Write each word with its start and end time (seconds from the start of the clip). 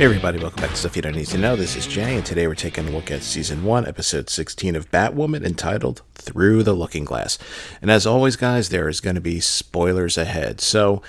Hey 0.00 0.06
everybody, 0.06 0.38
welcome 0.38 0.62
back 0.62 0.70
to 0.70 0.76
Stuff 0.76 0.96
You 0.96 1.02
Don't 1.02 1.14
Need 1.14 1.26
to 1.26 1.36
Know. 1.36 1.56
This 1.56 1.76
is 1.76 1.86
Jay, 1.86 2.16
and 2.16 2.24
today 2.24 2.46
we're 2.46 2.54
taking 2.54 2.88
a 2.88 2.90
look 2.90 3.10
at 3.10 3.22
Season 3.22 3.62
1, 3.62 3.86
Episode 3.86 4.30
16 4.30 4.74
of 4.74 4.90
Batwoman, 4.90 5.44
entitled 5.44 6.00
Through 6.14 6.62
the 6.62 6.72
Looking 6.72 7.04
Glass. 7.04 7.36
And 7.82 7.90
as 7.90 8.06
always, 8.06 8.34
guys, 8.34 8.70
there 8.70 8.88
is 8.88 9.02
going 9.02 9.16
to 9.16 9.20
be 9.20 9.40
spoilers 9.40 10.16
ahead. 10.16 10.62
So 10.62 11.02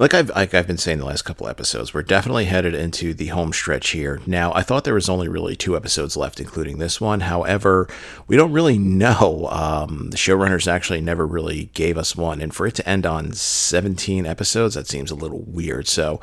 like 0.00 0.14
I've 0.14 0.30
like 0.30 0.54
I've 0.54 0.66
been 0.66 0.78
saying 0.78 0.98
the 0.98 1.04
last 1.04 1.22
couple 1.22 1.46
episodes, 1.46 1.92
we're 1.92 2.02
definitely 2.02 2.46
headed 2.46 2.74
into 2.74 3.12
the 3.12 3.26
home 3.26 3.52
stretch 3.52 3.90
here. 3.90 4.18
Now, 4.26 4.50
I 4.54 4.62
thought 4.62 4.84
there 4.84 4.94
was 4.94 5.10
only 5.10 5.28
really 5.28 5.54
two 5.54 5.76
episodes 5.76 6.16
left, 6.16 6.40
including 6.40 6.78
this 6.78 7.02
one. 7.02 7.20
However, 7.20 7.86
we 8.26 8.34
don't 8.34 8.50
really 8.50 8.78
know. 8.78 9.46
Um, 9.50 10.08
the 10.08 10.16
showrunners 10.16 10.66
actually 10.66 11.02
never 11.02 11.26
really 11.26 11.66
gave 11.74 11.98
us 11.98 12.16
one, 12.16 12.40
and 12.40 12.54
for 12.54 12.66
it 12.66 12.76
to 12.76 12.88
end 12.88 13.04
on 13.04 13.32
17 13.34 14.24
episodes, 14.24 14.74
that 14.74 14.88
seems 14.88 15.10
a 15.10 15.14
little 15.14 15.42
weird. 15.42 15.86
So, 15.86 16.18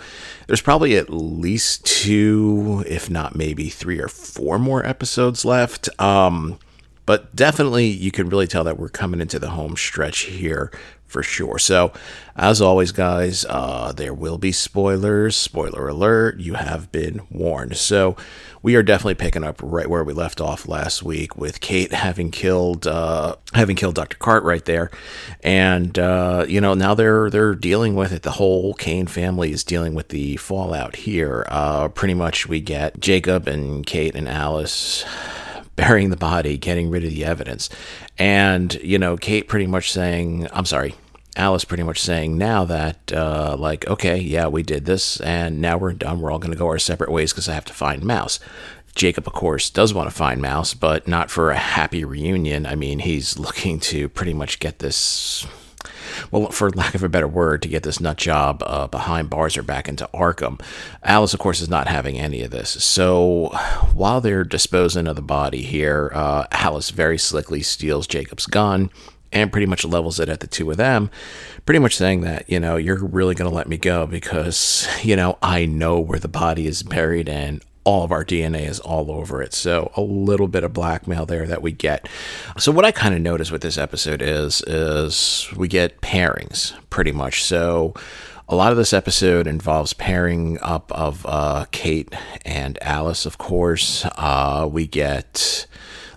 there's 0.47 0.61
probably 0.61 0.97
at 0.97 1.11
least 1.11 1.85
two, 1.85 2.83
if 2.87 3.11
not 3.11 3.35
maybe 3.35 3.69
three 3.69 3.99
or 3.99 4.07
four 4.07 4.57
more 4.57 4.83
episodes 4.83 5.45
left. 5.45 5.87
Um, 6.01 6.57
but 7.05 7.33
definitely, 7.35 7.85
you 7.85 8.09
can 8.11 8.27
really 8.27 8.47
tell 8.47 8.63
that 8.63 8.79
we're 8.79 8.89
coming 8.89 9.21
into 9.21 9.37
the 9.37 9.51
home 9.51 9.77
stretch 9.77 10.21
here 10.21 10.71
for 11.07 11.23
sure. 11.23 11.57
So, 11.57 11.91
as 12.35 12.61
always, 12.61 12.91
guys, 12.91 13.45
uh, 13.49 13.91
there 13.93 14.13
will 14.13 14.37
be 14.37 14.51
spoilers. 14.51 15.35
Spoiler 15.35 15.87
alert, 15.87 16.39
you 16.39 16.55
have 16.55 16.91
been 16.91 17.21
warned. 17.31 17.77
So, 17.77 18.15
we 18.61 18.75
are 18.75 18.83
definitely 18.83 19.15
picking 19.15 19.43
up 19.43 19.61
right 19.63 19.89
where 19.89 20.03
we 20.03 20.13
left 20.13 20.41
off 20.41 20.67
last 20.67 21.01
week 21.01 21.37
with 21.37 21.61
Kate 21.61 21.93
having 21.93 22.31
killed 22.31 22.85
uh, 22.85 23.37
having 23.53 23.75
killed 23.75 23.95
Dr. 23.95 24.17
Cartwright 24.17 24.65
there, 24.65 24.91
and 25.41 25.97
uh, 25.97 26.45
you 26.47 26.59
know 26.59 26.73
now 26.73 26.93
they're 26.93 27.29
they're 27.29 27.55
dealing 27.55 27.95
with 27.95 28.11
it. 28.11 28.23
The 28.23 28.31
whole 28.31 28.73
Kane 28.73 29.07
family 29.07 29.51
is 29.51 29.63
dealing 29.63 29.95
with 29.95 30.09
the 30.09 30.35
fallout 30.37 30.97
here. 30.97 31.45
Uh, 31.49 31.87
pretty 31.87 32.13
much, 32.13 32.47
we 32.47 32.59
get 32.59 32.99
Jacob 32.99 33.47
and 33.47 33.85
Kate 33.85 34.15
and 34.15 34.27
Alice 34.27 35.05
burying 35.77 36.09
the 36.09 36.17
body, 36.17 36.57
getting 36.57 36.89
rid 36.89 37.05
of 37.05 37.11
the 37.11 37.23
evidence. 37.23 37.69
And, 38.17 38.73
you 38.83 38.99
know, 38.99 39.15
Kate 39.15 39.47
pretty 39.47 39.67
much 39.67 39.91
saying, 39.91 40.47
I'm 40.51 40.65
sorry, 40.65 40.95
Alice 41.37 41.63
pretty 41.63 41.83
much 41.83 42.01
saying 42.01 42.37
now 42.37 42.65
that, 42.65 43.13
uh, 43.13 43.55
like, 43.57 43.87
okay, 43.87 44.17
yeah, 44.17 44.47
we 44.47 44.63
did 44.63 44.85
this, 44.85 45.21
and 45.21 45.61
now 45.61 45.77
we're 45.77 45.93
done. 45.93 46.19
We're 46.19 46.31
all 46.31 46.39
going 46.39 46.51
to 46.51 46.57
go 46.57 46.67
our 46.67 46.79
separate 46.79 47.11
ways 47.11 47.31
because 47.31 47.47
I 47.47 47.53
have 47.53 47.65
to 47.65 47.73
find 47.73 48.03
Mouse. 48.03 48.39
Jacob, 48.95 49.27
of 49.27 49.33
course, 49.33 49.69
does 49.69 49.93
want 49.93 50.09
to 50.09 50.15
find 50.15 50.41
Mouse, 50.41 50.73
but 50.73 51.07
not 51.07 51.29
for 51.29 51.51
a 51.51 51.57
happy 51.57 52.03
reunion. 52.03 52.65
I 52.65 52.73
mean, 52.73 52.97
he's 52.99 53.37
looking 53.37 53.79
to 53.81 54.09
pretty 54.09 54.33
much 54.33 54.59
get 54.59 54.79
this 54.79 55.45
well, 56.31 56.49
for 56.51 56.69
lack 56.71 56.95
of 56.95 57.03
a 57.03 57.09
better 57.09 57.27
word, 57.27 57.61
to 57.61 57.67
get 57.67 57.83
this 57.83 57.99
nut 57.99 58.17
job 58.17 58.63
uh, 58.65 58.87
behind 58.87 59.29
bars 59.29 59.57
or 59.57 59.63
back 59.63 59.87
into 59.87 60.09
Arkham. 60.13 60.61
Alice, 61.03 61.33
of 61.33 61.39
course, 61.39 61.61
is 61.61 61.69
not 61.69 61.87
having 61.87 62.17
any 62.17 62.41
of 62.43 62.51
this. 62.51 62.69
So 62.83 63.49
while 63.93 64.21
they're 64.21 64.43
disposing 64.43 65.07
of 65.07 65.15
the 65.15 65.21
body 65.21 65.63
here, 65.63 66.11
uh, 66.13 66.45
Alice 66.51 66.89
very 66.89 67.17
slickly 67.17 67.61
steals 67.61 68.07
Jacob's 68.07 68.45
gun 68.45 68.89
and 69.31 69.51
pretty 69.51 69.67
much 69.67 69.85
levels 69.85 70.19
it 70.19 70.29
at 70.29 70.39
the 70.39 70.47
two 70.47 70.71
of 70.71 70.77
them, 70.77 71.09
pretty 71.65 71.79
much 71.79 71.95
saying 71.95 72.21
that, 72.21 72.49
you 72.49 72.59
know, 72.59 72.77
you're 72.77 73.03
really 73.03 73.35
going 73.35 73.49
to 73.49 73.55
let 73.55 73.67
me 73.67 73.77
go 73.77 74.07
because, 74.07 74.87
you 75.03 75.15
know, 75.15 75.37
I 75.41 75.65
know 75.65 75.99
where 75.99 76.19
the 76.19 76.27
body 76.27 76.65
is 76.67 76.83
buried 76.83 77.27
and 77.27 77.61
all 77.87 78.03
of 78.03 78.11
our 78.11 78.25
DNA 78.25 78.67
is 78.67 78.81
all 78.81 79.09
over 79.09 79.41
it. 79.41 79.53
So 79.53 79.93
a 79.95 80.01
little 80.01 80.49
bit 80.49 80.65
of 80.65 80.73
blackmail 80.73 81.25
there 81.25 81.47
that 81.47 81.61
we 81.61 81.71
get. 81.71 82.09
So 82.57 82.69
what 82.69 82.83
I 82.83 82.91
kind 82.91 83.15
of 83.15 83.21
notice 83.21 83.49
with 83.49 83.61
this 83.61 83.77
episode 83.77 84.21
is 84.21 84.61
is 84.67 85.47
we 85.55 85.69
get 85.69 86.01
pairings 86.01 86.73
pretty 86.89 87.13
much. 87.13 87.45
So 87.45 87.93
a 88.49 88.55
lot 88.55 88.73
of 88.73 88.77
this 88.77 88.91
episode 88.91 89.47
involves 89.47 89.93
pairing 89.93 90.59
up 90.61 90.91
of 90.91 91.25
uh, 91.29 91.65
Kate 91.71 92.13
and 92.43 92.77
Alice, 92.81 93.25
of 93.25 93.37
course. 93.37 94.05
Uh, 94.17 94.67
we 94.69 94.85
get 94.85 95.65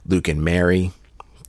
Luke 0.04 0.26
and 0.26 0.42
Mary 0.42 0.90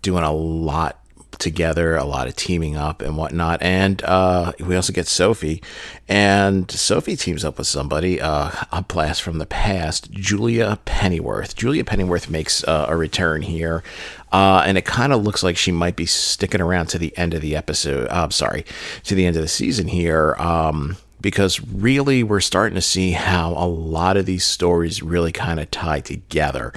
doing 0.04 0.24
a 0.24 0.32
lot 0.32 1.01
together, 1.42 1.98
a 1.98 2.06
lot 2.06 2.28
of 2.28 2.36
teaming 2.36 2.78
up 2.78 3.02
and 3.02 3.18
whatnot. 3.18 3.62
And 3.62 4.02
uh, 4.04 4.54
we 4.60 4.76
also 4.76 4.94
get 4.94 5.08
Sophie, 5.08 5.62
and 6.08 6.72
Sophie 6.72 7.18
teams 7.18 7.44
up 7.44 7.58
with 7.58 7.68
somebody, 7.68 8.22
uh, 8.22 8.52
a 8.72 8.82
blast 8.84 9.22
from 9.22 9.40
the 9.40 9.46
past, 9.46 10.12
Julia 10.12 10.80
Pennyworth. 10.86 11.56
Julia 11.56 11.84
Pennyworth 11.84 12.30
makes 12.30 12.64
uh, 12.64 12.86
a 12.88 12.96
return 12.96 13.42
here. 13.42 13.84
Uh, 14.32 14.64
and 14.66 14.78
it 14.78 14.86
kind 14.86 15.12
of 15.12 15.24
looks 15.24 15.44
like 15.44 15.58
she 15.58 15.74
might 15.74 15.98
be 15.98 16.06
sticking 16.06 16.62
around 16.62 16.86
to 16.88 16.98
the 16.98 17.16
end 17.18 17.34
of 17.34 17.42
the 17.42 17.56
episode. 17.56 18.08
Uh, 18.08 18.24
I'm 18.24 18.32
sorry, 18.32 18.66
to 19.04 19.16
the 19.16 19.26
end 19.26 19.36
of 19.36 19.42
the 19.42 19.50
season 19.50 19.88
here. 19.90 20.36
Um, 20.36 20.96
because 21.20 21.62
really 21.62 22.24
we're 22.24 22.40
starting 22.40 22.76
to 22.76 22.82
see 22.82 23.12
how 23.12 23.52
a 23.52 23.68
lot 23.68 24.18
of 24.18 24.26
these 24.26 24.44
stories 24.44 25.04
really 25.04 25.32
kind 25.32 25.60
of 25.60 25.70
tie 25.70 26.00
together 26.00 26.74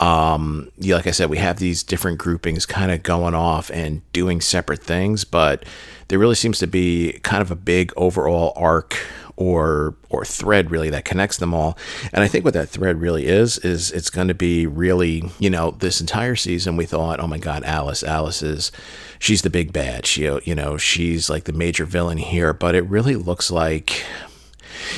um, 0.00 0.70
yeah, 0.78 0.96
like 0.96 1.06
I 1.06 1.12
said, 1.12 1.30
we 1.30 1.38
have 1.38 1.58
these 1.58 1.82
different 1.82 2.18
groupings 2.18 2.66
kind 2.66 2.90
of 2.90 3.02
going 3.02 3.34
off 3.34 3.70
and 3.70 4.02
doing 4.12 4.40
separate 4.40 4.82
things, 4.82 5.24
but 5.24 5.64
there 6.08 6.18
really 6.18 6.34
seems 6.34 6.58
to 6.58 6.66
be 6.66 7.18
kind 7.22 7.42
of 7.42 7.50
a 7.50 7.56
big 7.56 7.92
overall 7.96 8.52
arc 8.56 8.96
or 9.36 9.94
or 10.08 10.24
thread 10.24 10.70
really 10.70 10.90
that 10.90 11.04
connects 11.04 11.36
them 11.38 11.52
all. 11.54 11.76
And 12.12 12.22
I 12.22 12.28
think 12.28 12.44
what 12.44 12.54
that 12.54 12.68
thread 12.68 13.00
really 13.00 13.26
is 13.26 13.58
is 13.58 13.92
it's 13.92 14.10
going 14.10 14.28
to 14.28 14.34
be 14.34 14.66
really, 14.66 15.24
you 15.38 15.50
know, 15.50 15.72
this 15.72 16.00
entire 16.00 16.36
season 16.36 16.76
we 16.76 16.86
thought, 16.86 17.20
oh 17.20 17.26
my 17.26 17.38
God, 17.38 17.62
Alice, 17.64 18.02
Alice 18.02 18.42
is 18.42 18.72
she's 19.18 19.42
the 19.42 19.50
big 19.50 19.72
bad. 19.72 20.06
She, 20.06 20.22
you 20.22 20.54
know, 20.54 20.76
she's 20.76 21.28
like 21.28 21.44
the 21.44 21.52
major 21.52 21.84
villain 21.84 22.18
here, 22.18 22.52
but 22.52 22.74
it 22.74 22.82
really 22.82 23.16
looks 23.16 23.50
like 23.50 24.04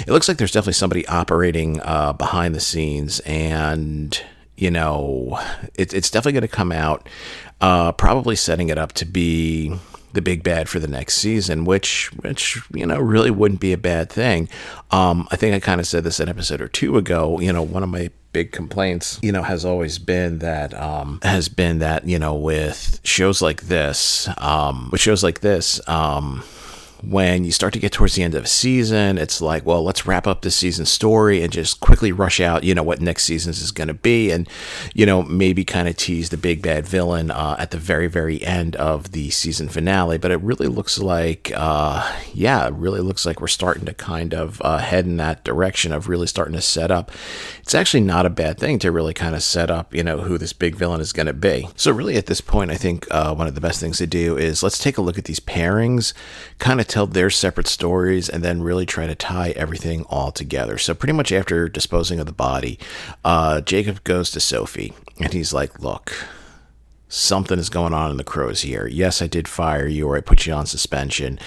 it 0.01 0.09
looks 0.09 0.29
like 0.29 0.39
there's 0.39 0.53
definitely 0.53 0.73
somebody 0.75 1.07
operating 1.07 1.81
uh, 1.81 2.13
behind 2.13 2.55
the 2.55 2.61
scenes 2.61 3.21
and 3.21 4.21
you 4.59 4.71
know, 4.73 5.39
it, 5.75 5.95
it's 5.95 6.11
definitely 6.11 6.33
going 6.33 6.43
to 6.43 6.49
come 6.49 6.73
out, 6.73 7.09
uh, 7.61 7.93
probably 7.93 8.35
setting 8.35 8.69
it 8.69 8.77
up 8.77 8.93
to 8.95 9.07
be 9.07 9.79
the 10.15 10.23
big 10.23 10.43
bad 10.43 10.69
for 10.69 10.81
the 10.81 10.89
next 10.89 11.15
season, 11.15 11.65
which 11.65 12.11
which 12.23 12.61
you 12.75 12.85
know 12.85 12.99
really 12.99 13.31
wouldn't 13.31 13.61
be 13.61 13.73
a 13.73 13.79
bad 13.79 14.11
thing. 14.11 14.49
Um, 14.91 15.29
I 15.31 15.37
think 15.37 15.55
I 15.55 15.61
kind 15.61 15.81
of 15.81 15.87
said 15.87 16.03
this 16.03 16.19
an 16.19 16.29
episode 16.29 16.61
or 16.61 16.69
two 16.69 16.99
ago. 16.99 17.39
You 17.39 17.53
know, 17.53 17.63
one 17.63 17.85
of 17.85 17.89
my 17.89 18.11
big 18.33 18.51
complaints, 18.51 19.21
you 19.23 19.31
know, 19.31 19.43
has 19.43 19.65
always 19.65 19.99
been 19.99 20.41
that 20.41 20.75
um, 20.75 21.21
has 21.23 21.49
been 21.49 21.79
that 21.79 22.07
you 22.07 22.19
know 22.19 22.35
with 22.35 23.01
shows 23.05 23.41
like 23.41 23.63
this, 23.63 24.29
um, 24.39 24.89
with 24.91 25.01
shows 25.01 25.23
like 25.23 25.41
this. 25.41 25.81
Um, 25.89 26.43
when 27.03 27.45
you 27.45 27.53
start 27.53 27.73
to 27.73 27.79
get 27.79 27.93
towards 27.93 28.15
the 28.15 28.23
end 28.23 28.35
of 28.35 28.45
a 28.45 28.49
season, 28.49 29.19
it's 29.19 29.41
like, 29.41 29.65
well, 29.65 29.83
let's 29.83 30.07
wrap 30.07 30.27
up 30.27 30.43
this 30.43 30.57
season's 30.57 30.91
story 30.91 31.43
and 31.43 31.53
just 31.53 31.81
quickly 31.81 32.13
rush 32.13 32.41
out, 32.41 32.65
you 32.65 32.75
know, 32.75 32.83
what 32.83 33.01
next 33.01 33.25
season's 33.25 33.63
is 33.63 33.71
going 33.71 33.89
to 33.89 33.95
be. 33.95 34.31
And, 34.31 34.49
you 34.95 35.07
know, 35.07 35.23
maybe 35.23 35.65
kind 35.65 35.89
of 35.89 35.97
tease 35.97 36.31
the 36.31 36.37
big 36.37 36.61
bad 36.61 36.87
villain 36.87 37.31
uh, 37.31 37.57
at 37.59 37.71
the 37.71 37.79
very, 37.79 38.09
very 38.09 38.43
end 38.43 38.75
of 38.77 39.13
the 39.13 39.31
season 39.31 39.69
finale. 39.69 40.19
But 40.19 40.33
it 40.33 40.41
really 40.41 40.67
looks 40.67 40.99
like, 40.99 41.53
uh, 41.55 42.17
yeah, 42.35 42.67
it 42.67 42.75
really 42.75 43.01
looks 43.01 43.25
like 43.25 43.41
we're 43.41 43.47
starting 43.47 43.87
to 43.87 43.95
kind 43.95 44.35
of 44.35 44.61
uh, 44.65 44.79
head 44.79 45.05
in 45.05 45.19
that 45.19 45.45
direction 45.45 45.93
of 45.93 46.09
really 46.09 46.27
starting 46.27 46.55
to 46.55 46.61
set 46.61 46.91
up. 46.91 47.13
It's 47.61 47.75
actually 47.75 48.03
not 48.03 48.27
a 48.27 48.31
bad 48.31 48.59
thing 48.59 48.79
to 48.81 48.91
really 48.91 49.15
kind 49.15 49.37
of 49.37 49.43
set 49.43 49.71
up, 49.71 49.95
you 49.95 50.03
know, 50.03 50.19
who 50.19 50.37
this 50.37 50.53
big 50.53 50.75
villain 50.75 51.01
is 51.01 51.13
going 51.13 51.27
to 51.27 51.33
be. 51.33 51.69
So, 51.77 51.93
really, 51.93 52.17
at 52.17 52.27
this 52.27 52.41
point, 52.41 52.71
I 52.71 52.77
think 52.77 53.07
uh, 53.11 53.35
one 53.35 53.47
of 53.47 53.55
the 53.55 53.61
best 53.61 53.81
things 53.81 53.99
to 53.99 54.07
do 54.07 54.37
is 54.37 54.63
let's 54.63 54.79
take 54.79 54.99
a 54.99 55.03
look 55.03 55.19
at 55.19 55.25
these 55.25 55.41
pairings, 55.41 56.13
kind 56.59 56.81
of 56.81 56.88
tell 56.89 57.07
their 57.07 57.31
separate 57.31 57.67
stories 57.67 58.29
and 58.29 58.43
then 58.43 58.63
really 58.63 58.87
try 58.87 59.07
to 59.07 59.15
tie 59.15 59.51
everything 59.51 60.05
all 60.05 60.33
together. 60.33 60.79
So, 60.79 60.95
pretty 60.95 61.13
much 61.13 61.33
after 61.33 61.69
disposing 61.69 62.21
of 62.21 62.27
the 62.27 62.33
body, 62.33 62.79
uh, 63.25 63.61
Jacob 63.61 64.05
goes 64.05 64.31
to 64.33 64.41
Sophie 64.41 64.93
and 65.21 65.33
he's 65.33 65.53
like, 65.53 65.81
Look, 65.81 66.15
something 67.09 67.59
is 67.59 67.71
going 67.71 67.95
on 67.95 68.11
in 68.11 68.17
the 68.17 68.25
crows 68.25 68.63
here. 68.63 68.87
Yes, 68.87 69.23
I 69.23 69.27
did 69.27 69.49
fire 69.49 69.87
you 69.87 70.09
or 70.09 70.17
I 70.17 70.21
put 70.21 70.47
you 70.47 70.53
on 70.53 70.67
suspension, 70.67 71.39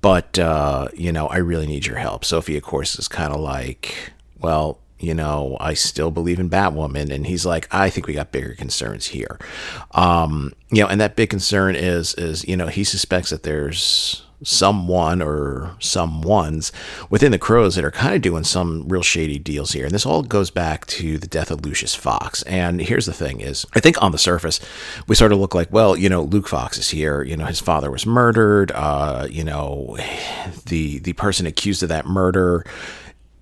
but, 0.00 0.38
uh, 0.38 0.88
you 0.94 1.12
know, 1.12 1.26
I 1.26 1.38
really 1.38 1.66
need 1.66 1.86
your 1.86 1.98
help. 1.98 2.24
Sophie, 2.24 2.56
of 2.56 2.62
course, 2.62 2.98
is 2.98 3.08
kind 3.08 3.32
of 3.32 3.40
like, 3.40 4.12
Well, 4.38 4.78
you 5.00 5.14
know, 5.14 5.56
I 5.60 5.74
still 5.74 6.10
believe 6.10 6.38
in 6.38 6.50
Batwoman. 6.50 7.10
And 7.10 7.26
he's 7.26 7.46
like, 7.46 7.66
I 7.74 7.88
think 7.88 8.06
we 8.06 8.12
got 8.12 8.32
bigger 8.32 8.54
concerns 8.54 9.06
here. 9.06 9.38
Um, 9.92 10.52
you 10.70 10.82
know, 10.82 10.88
and 10.88 11.00
that 11.00 11.16
big 11.16 11.30
concern 11.30 11.74
is, 11.74 12.14
is, 12.14 12.46
you 12.46 12.56
know, 12.56 12.66
he 12.66 12.84
suspects 12.84 13.30
that 13.30 13.42
there's 13.42 14.26
someone 14.42 15.20
or 15.20 15.76
some 15.78 16.22
ones 16.22 16.72
within 17.10 17.32
the 17.32 17.38
Crows 17.38 17.74
that 17.74 17.84
are 17.84 17.90
kind 17.90 18.14
of 18.14 18.22
doing 18.22 18.44
some 18.44 18.88
real 18.88 19.02
shady 19.02 19.38
deals 19.38 19.72
here. 19.72 19.84
And 19.84 19.94
this 19.94 20.06
all 20.06 20.22
goes 20.22 20.50
back 20.50 20.86
to 20.86 21.18
the 21.18 21.26
death 21.26 21.50
of 21.50 21.64
Lucius 21.64 21.94
Fox. 21.94 22.42
And 22.44 22.80
here's 22.80 23.06
the 23.06 23.12
thing 23.12 23.40
is, 23.40 23.66
I 23.74 23.80
think 23.80 24.02
on 24.02 24.12
the 24.12 24.18
surface, 24.18 24.60
we 25.06 25.14
sort 25.14 25.32
of 25.32 25.38
look 25.38 25.54
like, 25.54 25.72
well, 25.72 25.96
you 25.96 26.08
know, 26.08 26.22
Luke 26.22 26.48
Fox 26.48 26.78
is 26.78 26.90
here. 26.90 27.22
You 27.22 27.36
know, 27.36 27.46
his 27.46 27.60
father 27.60 27.90
was 27.90 28.06
murdered. 28.06 28.72
Uh, 28.72 29.26
you 29.30 29.44
know, 29.44 29.96
the 30.66 30.98
the 31.00 31.12
person 31.14 31.46
accused 31.46 31.82
of 31.82 31.88
that 31.90 32.06
murder 32.06 32.64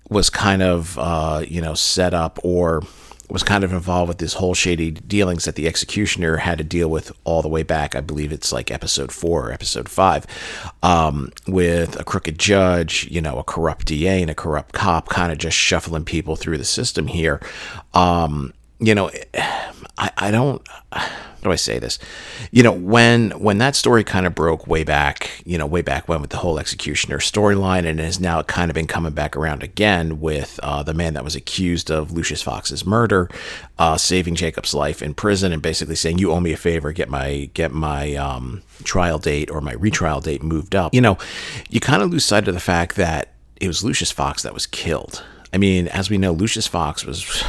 was 0.09 0.29
kind 0.29 0.61
of, 0.63 0.97
uh, 0.97 1.43
you 1.47 1.61
know, 1.61 1.75
set 1.75 2.13
up 2.13 2.39
or 2.43 2.81
was 3.29 3.43
kind 3.43 3.63
of 3.63 3.71
involved 3.71 4.09
with 4.09 4.17
this 4.17 4.33
whole 4.33 4.53
shady 4.53 4.91
dealings 4.91 5.45
that 5.45 5.55
the 5.55 5.67
executioner 5.67 6.37
had 6.37 6.57
to 6.57 6.63
deal 6.63 6.89
with 6.89 7.11
all 7.23 7.41
the 7.41 7.47
way 7.47 7.63
back. 7.63 7.95
I 7.95 8.01
believe 8.01 8.31
it's 8.31 8.51
like 8.51 8.71
episode 8.71 9.11
four 9.11 9.49
or 9.49 9.51
episode 9.51 9.87
five, 9.87 10.25
um, 10.81 11.31
with 11.47 11.99
a 11.99 12.03
crooked 12.03 12.39
judge, 12.39 13.07
you 13.09 13.21
know, 13.21 13.37
a 13.37 13.43
corrupt 13.43 13.85
DA 13.85 14.21
and 14.21 14.31
a 14.31 14.35
corrupt 14.35 14.73
cop, 14.73 15.09
kind 15.09 15.31
of 15.31 15.37
just 15.37 15.57
shuffling 15.57 16.05
people 16.05 16.35
through 16.35 16.57
the 16.57 16.65
system 16.65 17.07
here. 17.07 17.39
Um, 17.93 18.53
you 18.79 18.95
know, 18.95 19.11
I, 19.97 20.11
I 20.17 20.31
don't 20.31 20.65
how 21.39 21.43
do 21.43 21.51
I 21.53 21.55
say 21.55 21.79
this? 21.79 21.99
You 22.51 22.63
know, 22.63 22.73
when 22.73 23.31
when 23.31 23.59
that 23.59 23.73
story 23.73 24.03
kind 24.03 24.27
of 24.27 24.35
broke 24.35 24.67
way 24.67 24.83
back, 24.83 25.41
you 25.45 25.57
know, 25.57 25.65
way 25.65 25.81
back 25.81 26.09
when 26.09 26.19
with 26.19 26.31
the 26.31 26.37
whole 26.37 26.59
executioner 26.59 27.19
storyline, 27.19 27.85
and 27.85 27.97
has 28.01 28.19
now 28.19 28.41
kind 28.41 28.69
of 28.69 28.75
been 28.75 28.87
coming 28.87 29.13
back 29.13 29.37
around 29.37 29.63
again 29.63 30.19
with 30.19 30.59
uh, 30.63 30.83
the 30.83 30.93
man 30.93 31.13
that 31.13 31.23
was 31.23 31.37
accused 31.37 31.89
of 31.89 32.11
Lucius 32.11 32.41
Fox's 32.41 32.85
murder, 32.85 33.29
uh, 33.77 33.95
saving 33.95 34.35
Jacob's 34.35 34.73
life 34.73 35.01
in 35.01 35.13
prison, 35.13 35.53
and 35.53 35.61
basically 35.61 35.95
saying, 35.95 36.17
"You 36.17 36.33
owe 36.33 36.41
me 36.41 36.51
a 36.51 36.57
favor. 36.57 36.91
Get 36.91 37.07
my 37.07 37.49
get 37.53 37.71
my 37.71 38.15
um, 38.15 38.61
trial 38.83 39.17
date 39.17 39.49
or 39.49 39.61
my 39.61 39.73
retrial 39.73 40.19
date 40.19 40.43
moved 40.43 40.75
up." 40.75 40.93
You 40.93 40.99
know, 40.99 41.17
you 41.69 41.79
kind 41.79 42.03
of 42.03 42.09
lose 42.09 42.25
sight 42.25 42.49
of 42.49 42.53
the 42.53 42.59
fact 42.59 42.97
that 42.97 43.29
it 43.61 43.67
was 43.67 43.81
Lucius 43.81 44.11
Fox 44.11 44.43
that 44.43 44.53
was 44.53 44.65
killed. 44.65 45.23
I 45.53 45.57
mean, 45.57 45.87
as 45.87 46.09
we 46.09 46.17
know, 46.17 46.33
Lucius 46.33 46.67
Fox 46.67 47.05
was 47.05 47.41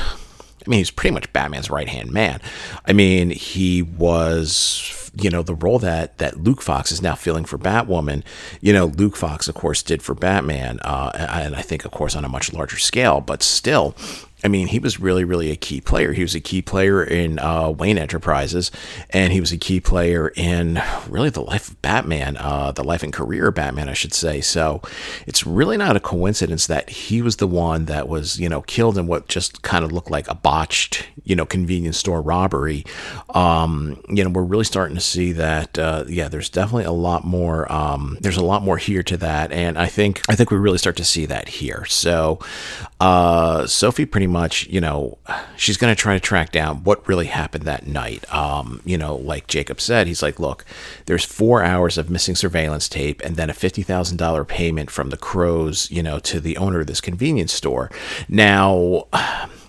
I 0.66 0.70
mean, 0.70 0.78
he's 0.78 0.90
pretty 0.90 1.14
much 1.14 1.32
Batman's 1.32 1.70
right 1.70 1.88
hand 1.88 2.10
man. 2.10 2.40
I 2.86 2.92
mean, 2.92 3.30
he 3.30 3.82
was, 3.82 5.10
you 5.14 5.30
know, 5.30 5.42
the 5.42 5.54
role 5.54 5.78
that 5.78 6.18
that 6.18 6.38
Luke 6.42 6.62
Fox 6.62 6.92
is 6.92 7.00
now 7.00 7.14
filling 7.14 7.44
for 7.44 7.58
Batwoman. 7.58 8.22
You 8.60 8.72
know, 8.72 8.86
Luke 8.86 9.16
Fox, 9.16 9.48
of 9.48 9.54
course, 9.54 9.82
did 9.82 10.02
for 10.02 10.14
Batman, 10.14 10.80
uh, 10.80 11.12
and 11.14 11.56
I 11.56 11.62
think, 11.62 11.84
of 11.84 11.90
course, 11.92 12.14
on 12.14 12.24
a 12.24 12.28
much 12.28 12.52
larger 12.52 12.78
scale. 12.78 13.20
But 13.20 13.42
still, 13.42 13.94
I 14.42 14.48
mean, 14.48 14.68
he 14.68 14.78
was 14.78 15.00
really, 15.00 15.24
really 15.24 15.50
a 15.50 15.56
key 15.56 15.80
player. 15.80 16.12
He 16.12 16.22
was 16.22 16.34
a 16.34 16.40
key 16.40 16.62
player 16.62 17.02
in 17.02 17.38
uh, 17.38 17.70
Wayne 17.70 17.98
Enterprises, 17.98 18.70
and 19.10 19.32
he 19.32 19.40
was 19.40 19.52
a 19.52 19.58
key 19.58 19.80
player 19.80 20.32
in 20.36 20.80
really 21.08 21.30
the 21.30 21.42
life 21.42 21.68
of 21.68 21.82
Batman, 21.82 22.36
uh, 22.38 22.72
the 22.72 22.84
life 22.84 23.02
and 23.02 23.12
career 23.12 23.48
of 23.48 23.54
Batman, 23.54 23.88
I 23.88 23.94
should 23.94 24.14
say. 24.14 24.40
So 24.40 24.82
it's 25.26 25.46
really 25.46 25.76
not 25.76 25.96
a 25.96 26.00
coincidence 26.00 26.66
that 26.66 26.90
he 26.90 27.22
was 27.22 27.36
the 27.36 27.46
one 27.46 27.84
that 27.86 28.08
was, 28.08 28.38
you 28.38 28.48
know, 28.48 28.62
killed 28.62 28.96
in 28.96 29.06
what 29.06 29.28
just 29.28 29.62
kind 29.62 29.84
of 29.84 29.92
looked 29.92 30.10
like 30.10 30.28
a 30.28 30.34
botched, 30.34 31.06
you 31.24 31.36
know, 31.36 31.46
convenience 31.46 31.98
store 31.98 32.22
robbery. 32.22 32.84
Um, 33.34 34.02
you 34.08 34.24
know, 34.24 34.30
we're 34.30 34.42
really 34.42 34.64
starting 34.64 34.96
to 34.96 35.02
see 35.02 35.32
that, 35.32 35.78
uh, 35.78 36.04
yeah, 36.08 36.28
there's 36.28 36.48
definitely 36.48 36.84
a 36.84 36.92
lot 36.92 37.24
more. 37.24 37.70
Um, 37.70 38.18
there's 38.20 38.36
a 38.36 38.44
lot 38.44 38.62
more 38.62 38.78
here 38.78 39.02
to 39.02 39.16
that, 39.18 39.52
and 39.52 39.78
I 39.78 39.86
think 39.86 40.22
I 40.28 40.34
think 40.34 40.50
we 40.50 40.56
really 40.56 40.78
start 40.78 40.96
to 40.96 41.04
see 41.04 41.26
that 41.26 41.48
here. 41.48 41.84
So 41.86 42.38
uh, 43.00 43.66
Sophie 43.66 44.06
pretty 44.06 44.26
much, 44.30 44.66
you 44.68 44.80
know, 44.80 45.18
she's 45.56 45.76
going 45.76 45.94
to 45.94 46.00
try 46.00 46.14
to 46.14 46.20
track 46.20 46.52
down 46.52 46.84
what 46.84 47.06
really 47.06 47.26
happened 47.26 47.64
that 47.64 47.86
night. 47.86 48.32
Um, 48.32 48.80
you 48.84 48.96
know, 48.96 49.16
like 49.16 49.46
Jacob 49.46 49.80
said, 49.80 50.06
he's 50.06 50.22
like, 50.22 50.40
look, 50.40 50.64
there's 51.06 51.24
four 51.24 51.62
hours 51.62 51.98
of 51.98 52.08
missing 52.08 52.34
surveillance 52.34 52.88
tape 52.88 53.20
and 53.22 53.36
then 53.36 53.50
a 53.50 53.54
$50,000 53.54 54.48
payment 54.48 54.90
from 54.90 55.10
the 55.10 55.16
Crows, 55.16 55.90
you 55.90 56.02
know, 56.02 56.18
to 56.20 56.40
the 56.40 56.56
owner 56.56 56.80
of 56.80 56.86
this 56.86 57.00
convenience 57.00 57.52
store. 57.52 57.90
Now, 58.28 59.06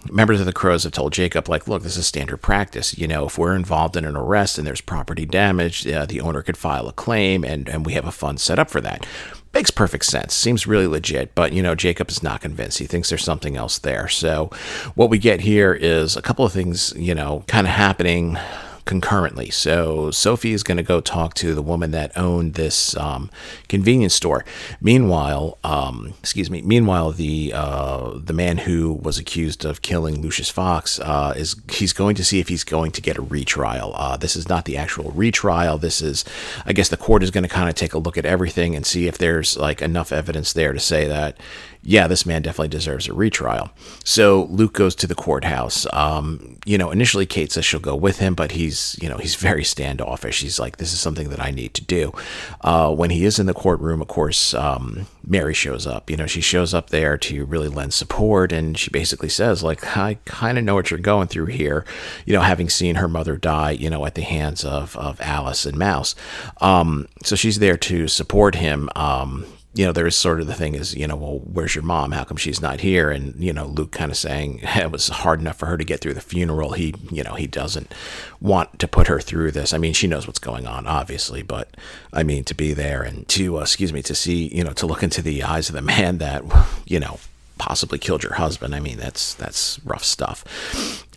members 0.10 0.40
of 0.40 0.46
the 0.46 0.54
Crows 0.54 0.84
have 0.84 0.94
told 0.94 1.14
Jacob, 1.14 1.50
like, 1.50 1.68
look, 1.68 1.84
this 1.84 1.98
is 1.98 2.08
standard 2.08 2.38
practice. 2.38 2.98
You 2.98 3.08
know, 3.08 3.26
if 3.26 3.38
we're 3.38 3.56
involved 3.56 3.96
in 3.96 4.06
an 4.06 4.16
arrest 4.16 4.58
and 4.58 4.66
there's 4.66 4.82
property 4.82 5.26
damage, 5.26 5.86
uh, 5.88 6.06
the 6.06 6.22
owner 6.22 6.42
could 6.42 6.58
file 6.58 6.88
a 6.88 6.94
claim 6.94 7.44
and, 7.44 7.68
and 7.68 7.86
we 7.86 7.94
have 7.94 8.06
a 8.06 8.12
fund 8.12 8.40
set 8.40 8.60
up 8.60 8.70
for 8.70 8.82
that. 8.82 9.06
Makes 9.54 9.72
perfect 9.72 10.06
sense. 10.06 10.34
Seems 10.34 10.66
really 10.66 10.88
legit, 10.88 11.36
but 11.36 11.52
you 11.52 11.62
know, 11.62 11.76
Jacob 11.76 12.10
is 12.10 12.24
not 12.24 12.42
convinced. 12.42 12.78
He 12.78 12.86
thinks 12.86 13.10
there's 13.10 13.24
something 13.24 13.58
else 13.58 13.80
there. 13.80 14.08
So, 14.08 14.50
what 14.96 15.10
we 15.10 15.18
get 15.18 15.42
here 15.42 15.74
is 15.74 16.16
a 16.16 16.22
couple 16.22 16.46
of 16.46 16.54
things, 16.54 16.94
you 16.96 17.14
know, 17.14 17.44
kind 17.48 17.68
of 17.68 17.74
happening 17.74 18.38
concurrently. 18.86 19.50
So 19.50 20.12
Sophie 20.12 20.54
is 20.54 20.64
going 20.64 20.78
to 20.78 20.84
go 20.84 21.02
talk 21.02 21.34
to 21.36 21.54
the 21.54 21.62
woman 21.62 21.92
that 21.92 22.12
owned 22.18 22.56
this 22.56 22.96
um, 22.98 23.30
convenience 23.68 24.14
store. 24.14 24.46
Meanwhile, 24.80 25.58
um, 25.64 26.14
excuse 26.20 26.50
me. 26.50 26.62
Meanwhile, 26.62 27.12
the 27.12 27.54
uh, 27.54 28.12
the 28.16 28.34
man 28.34 28.60
who 28.60 28.94
was 28.94 29.18
accused 29.18 29.66
of 29.66 29.82
killing 29.82 30.22
Lucius 30.22 30.50
Fox 30.50 31.00
uh, 31.00 31.34
is 31.36 31.56
he's 31.72 31.94
going 31.94 32.16
to 32.16 32.24
see 32.24 32.40
if 32.40 32.48
he's 32.48 32.64
going 32.64 32.92
to 32.92 33.02
get 33.02 33.18
a 33.18 33.22
retrial. 33.22 33.94
Uh, 33.96 34.18
this 34.18 34.36
is 34.36 34.50
not 34.50 34.66
the 34.66 34.78
actual 34.78 35.12
retrial. 35.12 35.78
This 35.78 36.02
is, 36.02 36.26
I 36.66 36.74
guess, 36.74 36.90
the 36.90 36.98
court 36.98 37.24
is 37.24 37.32
going 37.32 37.44
to 37.44 37.50
kind 37.50 37.70
of 37.70 37.76
take 37.76 37.94
a 37.94 38.00
look 38.00 38.18
at 38.18 38.26
everything 38.26 38.76
and 38.76 38.86
see 38.86 39.08
if 39.08 39.18
there's 39.18 39.58
like 39.58 39.82
enough 39.82 40.12
evidence 40.12 40.54
there 40.54 40.74
to 40.74 40.80
say 40.80 41.08
that 41.08 41.38
yeah, 41.84 42.08
this 42.08 42.26
man 42.26 42.44
definitely 42.44 42.68
deserves 42.68 43.08
a 43.08 43.14
retrial. 43.14 43.72
So 44.04 44.46
Luke 44.52 44.74
goes 44.74 44.94
to 44.96 45.08
the 45.08 45.16
courthouse. 45.16 45.88
Um, 45.92 46.60
you 46.64 46.78
know, 46.78 46.92
initially 46.92 47.26
Kate 47.26 47.52
says 47.52 47.66
she'll 47.66 47.80
go 47.80 47.96
with 47.96 48.20
him, 48.20 48.36
but 48.36 48.52
he's, 48.72 48.98
you 49.02 49.10
know, 49.10 49.18
he's 49.18 49.36
very 49.36 49.64
standoffish. 49.66 50.42
He's 50.42 50.60
like, 50.60 50.78
this 50.78 50.94
is 50.94 51.00
something 51.00 51.30
that 51.30 51.42
I 51.42 51.52
need 51.52 51.74
to 51.74 51.84
do. 51.84 52.14
Uh, 52.62 52.94
when 52.94 53.10
he 53.10 53.26
is 53.26 53.38
in 53.38 53.46
the 53.46 53.54
courtroom, 53.54 54.02
of 54.02 54.08
course, 54.08 54.54
um, 54.54 55.08
Mary 55.28 55.54
shows 55.54 55.86
up. 55.86 56.10
You 56.10 56.16
know, 56.16 56.26
she 56.26 56.40
shows 56.40 56.74
up 56.74 56.90
there 56.90 57.18
to 57.18 57.46
really 57.46 57.68
lend 57.68 57.94
support, 57.94 58.54
and 58.54 58.78
she 58.78 58.90
basically 58.90 59.30
says, 59.30 59.62
like, 59.62 59.98
I 59.98 60.20
kind 60.24 60.58
of 60.58 60.64
know 60.64 60.76
what 60.76 60.90
you're 60.90 61.00
going 61.00 61.28
through 61.28 61.48
here. 61.48 61.86
You 62.26 62.34
know, 62.34 62.42
having 62.42 62.70
seen 62.70 62.96
her 62.96 63.10
mother 63.10 63.36
die, 63.36 63.72
you 63.72 63.90
know, 63.90 64.06
at 64.06 64.16
the 64.16 64.22
hands 64.22 64.64
of 64.64 64.96
of 64.96 65.20
Alice 65.20 65.66
and 65.66 65.78
Mouse. 65.78 66.16
Um, 66.62 67.08
so 67.24 67.36
she's 67.36 67.60
there 67.60 67.78
to 67.78 68.08
support 68.08 68.56
him. 68.56 68.90
Um, 68.96 69.46
you 69.74 69.86
know, 69.86 69.94
there 69.94 70.08
is 70.08 70.18
sort 70.18 70.42
of 70.42 70.48
the 70.48 70.54
thing 70.54 70.76
is, 70.76 70.96
you 70.96 71.08
know, 71.08 71.16
well, 71.16 71.40
where's 71.40 71.76
your 71.76 71.84
mom? 71.84 72.12
How 72.12 72.26
come 72.26 72.36
she's 72.36 72.62
not 72.62 72.82
here? 72.82 73.10
And, 73.10 73.42
you 73.42 73.54
know, 73.54 73.68
Luke 73.68 73.92
kind 73.92 74.12
of 74.12 74.18
saying 74.18 74.60
it 74.64 74.92
was 74.92 75.08
hard 75.08 75.40
enough 75.40 75.58
for 75.58 75.68
her 75.68 75.78
to 75.78 75.86
get 75.86 76.02
through 76.02 76.14
the 76.14 76.22
funeral. 76.22 76.74
He, 76.74 76.94
you 77.10 77.24
know, 77.24 77.36
he 77.36 77.48
doesn't 77.48 77.94
want 78.42 78.80
to 78.80 78.88
put 78.88 79.08
her 79.08 79.22
through 79.22 79.52
this. 79.52 79.72
I 79.74 79.78
mean, 79.78 79.94
she 79.94 80.08
knows 80.08 80.28
what's 80.28 80.40
going 80.40 80.68
on, 80.68 80.88
obviously, 80.88 81.42
but 81.42 81.70
I 82.12 82.24
mean, 82.24 82.44
to 82.46 82.54
be 82.54 82.74
there 82.74 83.02
and 83.02 83.28
to, 83.30 83.60
uh, 83.60 83.62
excuse 83.62 83.94
me, 83.94 84.02
to 84.04 84.16
see, 84.16 84.54
you 84.54 84.64
know, 84.64 84.74
to 84.74 84.86
look 84.86 85.04
into 85.04 85.22
the 85.22 85.44
eyes 85.44 85.70
of 85.70 85.76
the 85.76 85.82
man 85.82 86.18
that, 86.18 86.44
you 86.86 87.00
know, 87.00 87.20
possibly 87.58 87.98
killed 87.98 88.24
your 88.24 88.34
husband. 88.34 88.76
I 88.76 88.80
mean, 88.80 88.98
that's 88.98 89.36
that's 89.36 89.80
rough 89.86 90.04
stuff. 90.04 90.44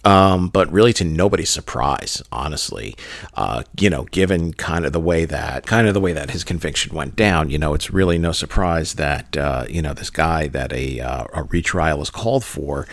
Um, 0.05 0.49
but 0.49 0.71
really, 0.71 0.93
to 0.95 1.05
nobody's 1.05 1.49
surprise, 1.49 2.23
honestly, 2.31 2.95
uh, 3.35 3.63
you 3.79 3.89
know, 3.89 4.05
given 4.05 4.53
kind 4.53 4.85
of 4.85 4.93
the 4.93 5.01
way 5.01 5.25
that 5.25 5.67
kind 5.67 5.89
of 5.89 5.95
the 5.95 6.01
way 6.01 6.13
that 6.13 6.31
his 6.31 6.45
conviction 6.45 6.95
went 6.95 7.17
down, 7.17 7.49
you 7.49 7.59
know, 7.59 7.73
it's 7.73 7.91
really 7.91 8.19
no 8.19 8.33
surprise 8.33 8.95
that 8.95 9.37
uh, 9.37 9.65
you 9.69 9.81
know 9.81 9.95
this 9.95 10.11
guy 10.11 10.49
that 10.49 10.73
a 10.73 11.01
uh, 11.01 11.25
a 11.33 11.43
retrial 11.45 12.03
is 12.03 12.11
called 12.11 12.45
for, 12.45 12.87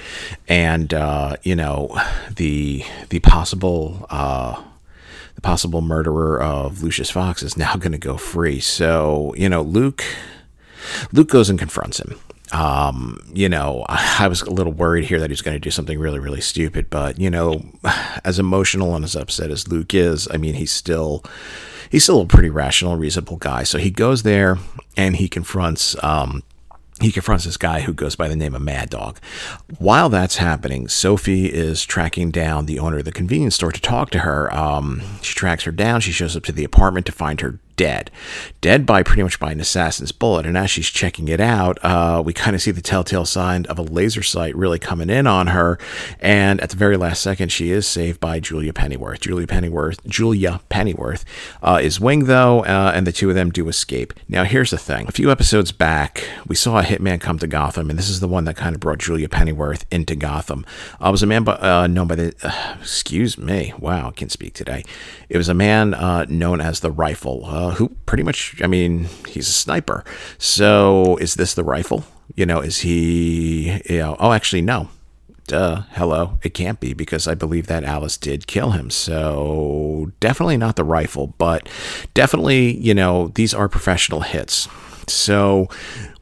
and 0.47 0.93
uh, 0.93 1.35
you 1.43 1.55
know 1.55 1.99
the 2.33 2.85
the 3.09 3.19
possible 3.19 4.05
uh, 4.09 4.61
the 5.35 5.41
possible 5.41 5.81
murderer 5.81 6.41
of 6.41 6.81
Lucius 6.81 7.09
Fox 7.09 7.43
is 7.43 7.57
now 7.57 7.75
going 7.77 7.91
to 7.91 7.97
go 7.97 8.15
free. 8.15 8.61
So 8.61 9.33
you 9.35 9.49
know, 9.49 9.61
Luke 9.61 10.03
Luke 11.11 11.29
goes 11.29 11.49
and 11.49 11.59
confronts 11.59 11.99
him 11.99 12.17
um, 12.51 13.19
you 13.33 13.49
know, 13.49 13.85
I 13.89 14.27
was 14.27 14.41
a 14.41 14.49
little 14.49 14.73
worried 14.73 15.05
here 15.05 15.19
that 15.19 15.29
he's 15.29 15.41
going 15.41 15.55
to 15.55 15.59
do 15.59 15.71
something 15.71 15.99
really, 15.99 16.19
really 16.19 16.41
stupid. 16.41 16.89
But 16.89 17.19
you 17.19 17.29
know, 17.29 17.61
as 18.23 18.39
emotional 18.39 18.95
and 18.95 19.03
as 19.03 19.15
upset 19.15 19.51
as 19.51 19.67
Luke 19.67 19.93
is, 19.93 20.27
I 20.31 20.37
mean, 20.37 20.55
he's 20.55 20.71
still 20.71 21.23
he's 21.89 22.03
still 22.03 22.21
a 22.21 22.25
pretty 22.25 22.49
rational, 22.49 22.95
reasonable 22.95 23.37
guy. 23.37 23.63
So 23.63 23.77
he 23.77 23.91
goes 23.91 24.23
there 24.23 24.57
and 24.97 25.15
he 25.15 25.27
confronts. 25.27 26.01
Um, 26.03 26.43
he 26.99 27.11
confronts 27.11 27.45
this 27.45 27.57
guy 27.57 27.81
who 27.81 27.93
goes 27.93 28.15
by 28.15 28.27
the 28.27 28.35
name 28.35 28.53
of 28.53 28.61
Mad 28.61 28.91
Dog. 28.91 29.19
While 29.79 30.09
that's 30.09 30.37
happening, 30.37 30.87
Sophie 30.87 31.47
is 31.51 31.83
tracking 31.83 32.29
down 32.29 32.67
the 32.67 32.77
owner 32.77 32.99
of 32.99 33.05
the 33.05 33.11
convenience 33.11 33.55
store 33.55 33.71
to 33.71 33.81
talk 33.81 34.11
to 34.11 34.19
her. 34.19 34.53
Um, 34.53 35.01
she 35.23 35.33
tracks 35.33 35.63
her 35.63 35.71
down. 35.71 36.01
She 36.01 36.11
shows 36.11 36.37
up 36.37 36.43
to 36.43 36.51
the 36.51 36.63
apartment 36.63 37.07
to 37.07 37.11
find 37.11 37.41
her 37.41 37.57
dead. 37.75 38.11
Dead 38.61 38.85
by 38.85 39.03
pretty 39.03 39.23
much 39.23 39.39
by 39.39 39.51
an 39.51 39.59
assassin's 39.59 40.11
bullet. 40.11 40.45
And 40.45 40.57
as 40.57 40.69
she's 40.69 40.87
checking 40.87 41.27
it 41.27 41.39
out, 41.39 41.83
uh, 41.83 42.21
we 42.23 42.33
kind 42.33 42.55
of 42.55 42.61
see 42.61 42.71
the 42.71 42.81
telltale 42.81 43.25
sign 43.25 43.65
of 43.65 43.79
a 43.79 43.83
laser 43.83 44.23
sight 44.23 44.55
really 44.55 44.79
coming 44.79 45.09
in 45.09 45.27
on 45.27 45.47
her. 45.47 45.79
And 46.19 46.61
at 46.61 46.69
the 46.69 46.77
very 46.77 46.97
last 46.97 47.21
second, 47.21 47.51
she 47.51 47.71
is 47.71 47.87
saved 47.87 48.19
by 48.19 48.39
Julia 48.39 48.73
Pennyworth. 48.73 49.21
Julia 49.21 49.47
Pennyworth, 49.47 50.05
Julia 50.05 50.61
Pennyworth 50.69 51.25
uh, 51.61 51.79
is 51.81 51.99
wing 51.99 52.25
though, 52.25 52.63
uh, 52.65 52.91
and 52.93 53.07
the 53.07 53.11
two 53.11 53.29
of 53.29 53.35
them 53.35 53.49
do 53.49 53.67
escape. 53.67 54.13
Now, 54.27 54.43
here's 54.43 54.71
the 54.71 54.77
thing: 54.77 55.07
a 55.07 55.11
few 55.11 55.31
episodes 55.31 55.71
back, 55.71 56.23
we 56.47 56.55
saw 56.55 56.79
a 56.79 56.83
hitman 56.83 57.19
come 57.19 57.39
to 57.39 57.47
Gotham, 57.47 57.89
and 57.89 57.97
this 57.97 58.09
is 58.09 58.19
the 58.19 58.27
one 58.27 58.45
that 58.45 58.55
kind 58.55 58.75
of 58.75 58.79
brought 58.79 58.99
Julia 58.99 59.29
Pennyworth 59.29 59.85
into 59.91 60.15
Gotham. 60.15 60.65
Uh, 61.01 61.07
it 61.07 61.11
was 61.11 61.23
a 61.23 61.27
man 61.27 61.43
by, 61.43 61.53
uh, 61.53 61.87
known 61.87 62.07
by 62.07 62.15
the, 62.15 62.33
uh, 62.43 62.77
excuse 62.79 63.37
me, 63.37 63.73
wow, 63.79 64.09
I 64.09 64.11
can't 64.11 64.31
speak 64.31 64.53
today. 64.53 64.83
It 65.29 65.37
was 65.37 65.49
a 65.49 65.53
man 65.53 65.93
uh, 65.93 66.25
known 66.29 66.61
as 66.61 66.79
the 66.79 66.91
Rifle 66.91 67.45
who 67.73 67.89
pretty 68.05 68.23
much, 68.23 68.61
I 68.63 68.67
mean, 68.67 69.07
he's 69.27 69.47
a 69.47 69.51
sniper. 69.51 70.03
So 70.37 71.17
is 71.17 71.35
this 71.35 71.53
the 71.53 71.63
rifle? 71.63 72.05
You 72.35 72.45
know, 72.45 72.59
is 72.59 72.79
he, 72.79 73.81
you 73.89 73.97
know, 73.99 74.15
oh, 74.19 74.31
actually, 74.31 74.61
no. 74.61 74.89
Duh, 75.47 75.81
hello. 75.91 76.37
It 76.43 76.53
can't 76.53 76.79
be 76.79 76.93
because 76.93 77.27
I 77.27 77.35
believe 77.35 77.67
that 77.67 77.83
Alice 77.83 78.15
did 78.15 78.47
kill 78.47 78.71
him. 78.71 78.89
So 78.89 80.11
definitely 80.19 80.55
not 80.55 80.77
the 80.77 80.83
rifle, 80.83 81.33
but 81.37 81.67
definitely, 82.13 82.77
you 82.77 82.93
know, 82.93 83.29
these 83.35 83.53
are 83.53 83.67
professional 83.67 84.21
hits. 84.21 84.69
So 85.07 85.67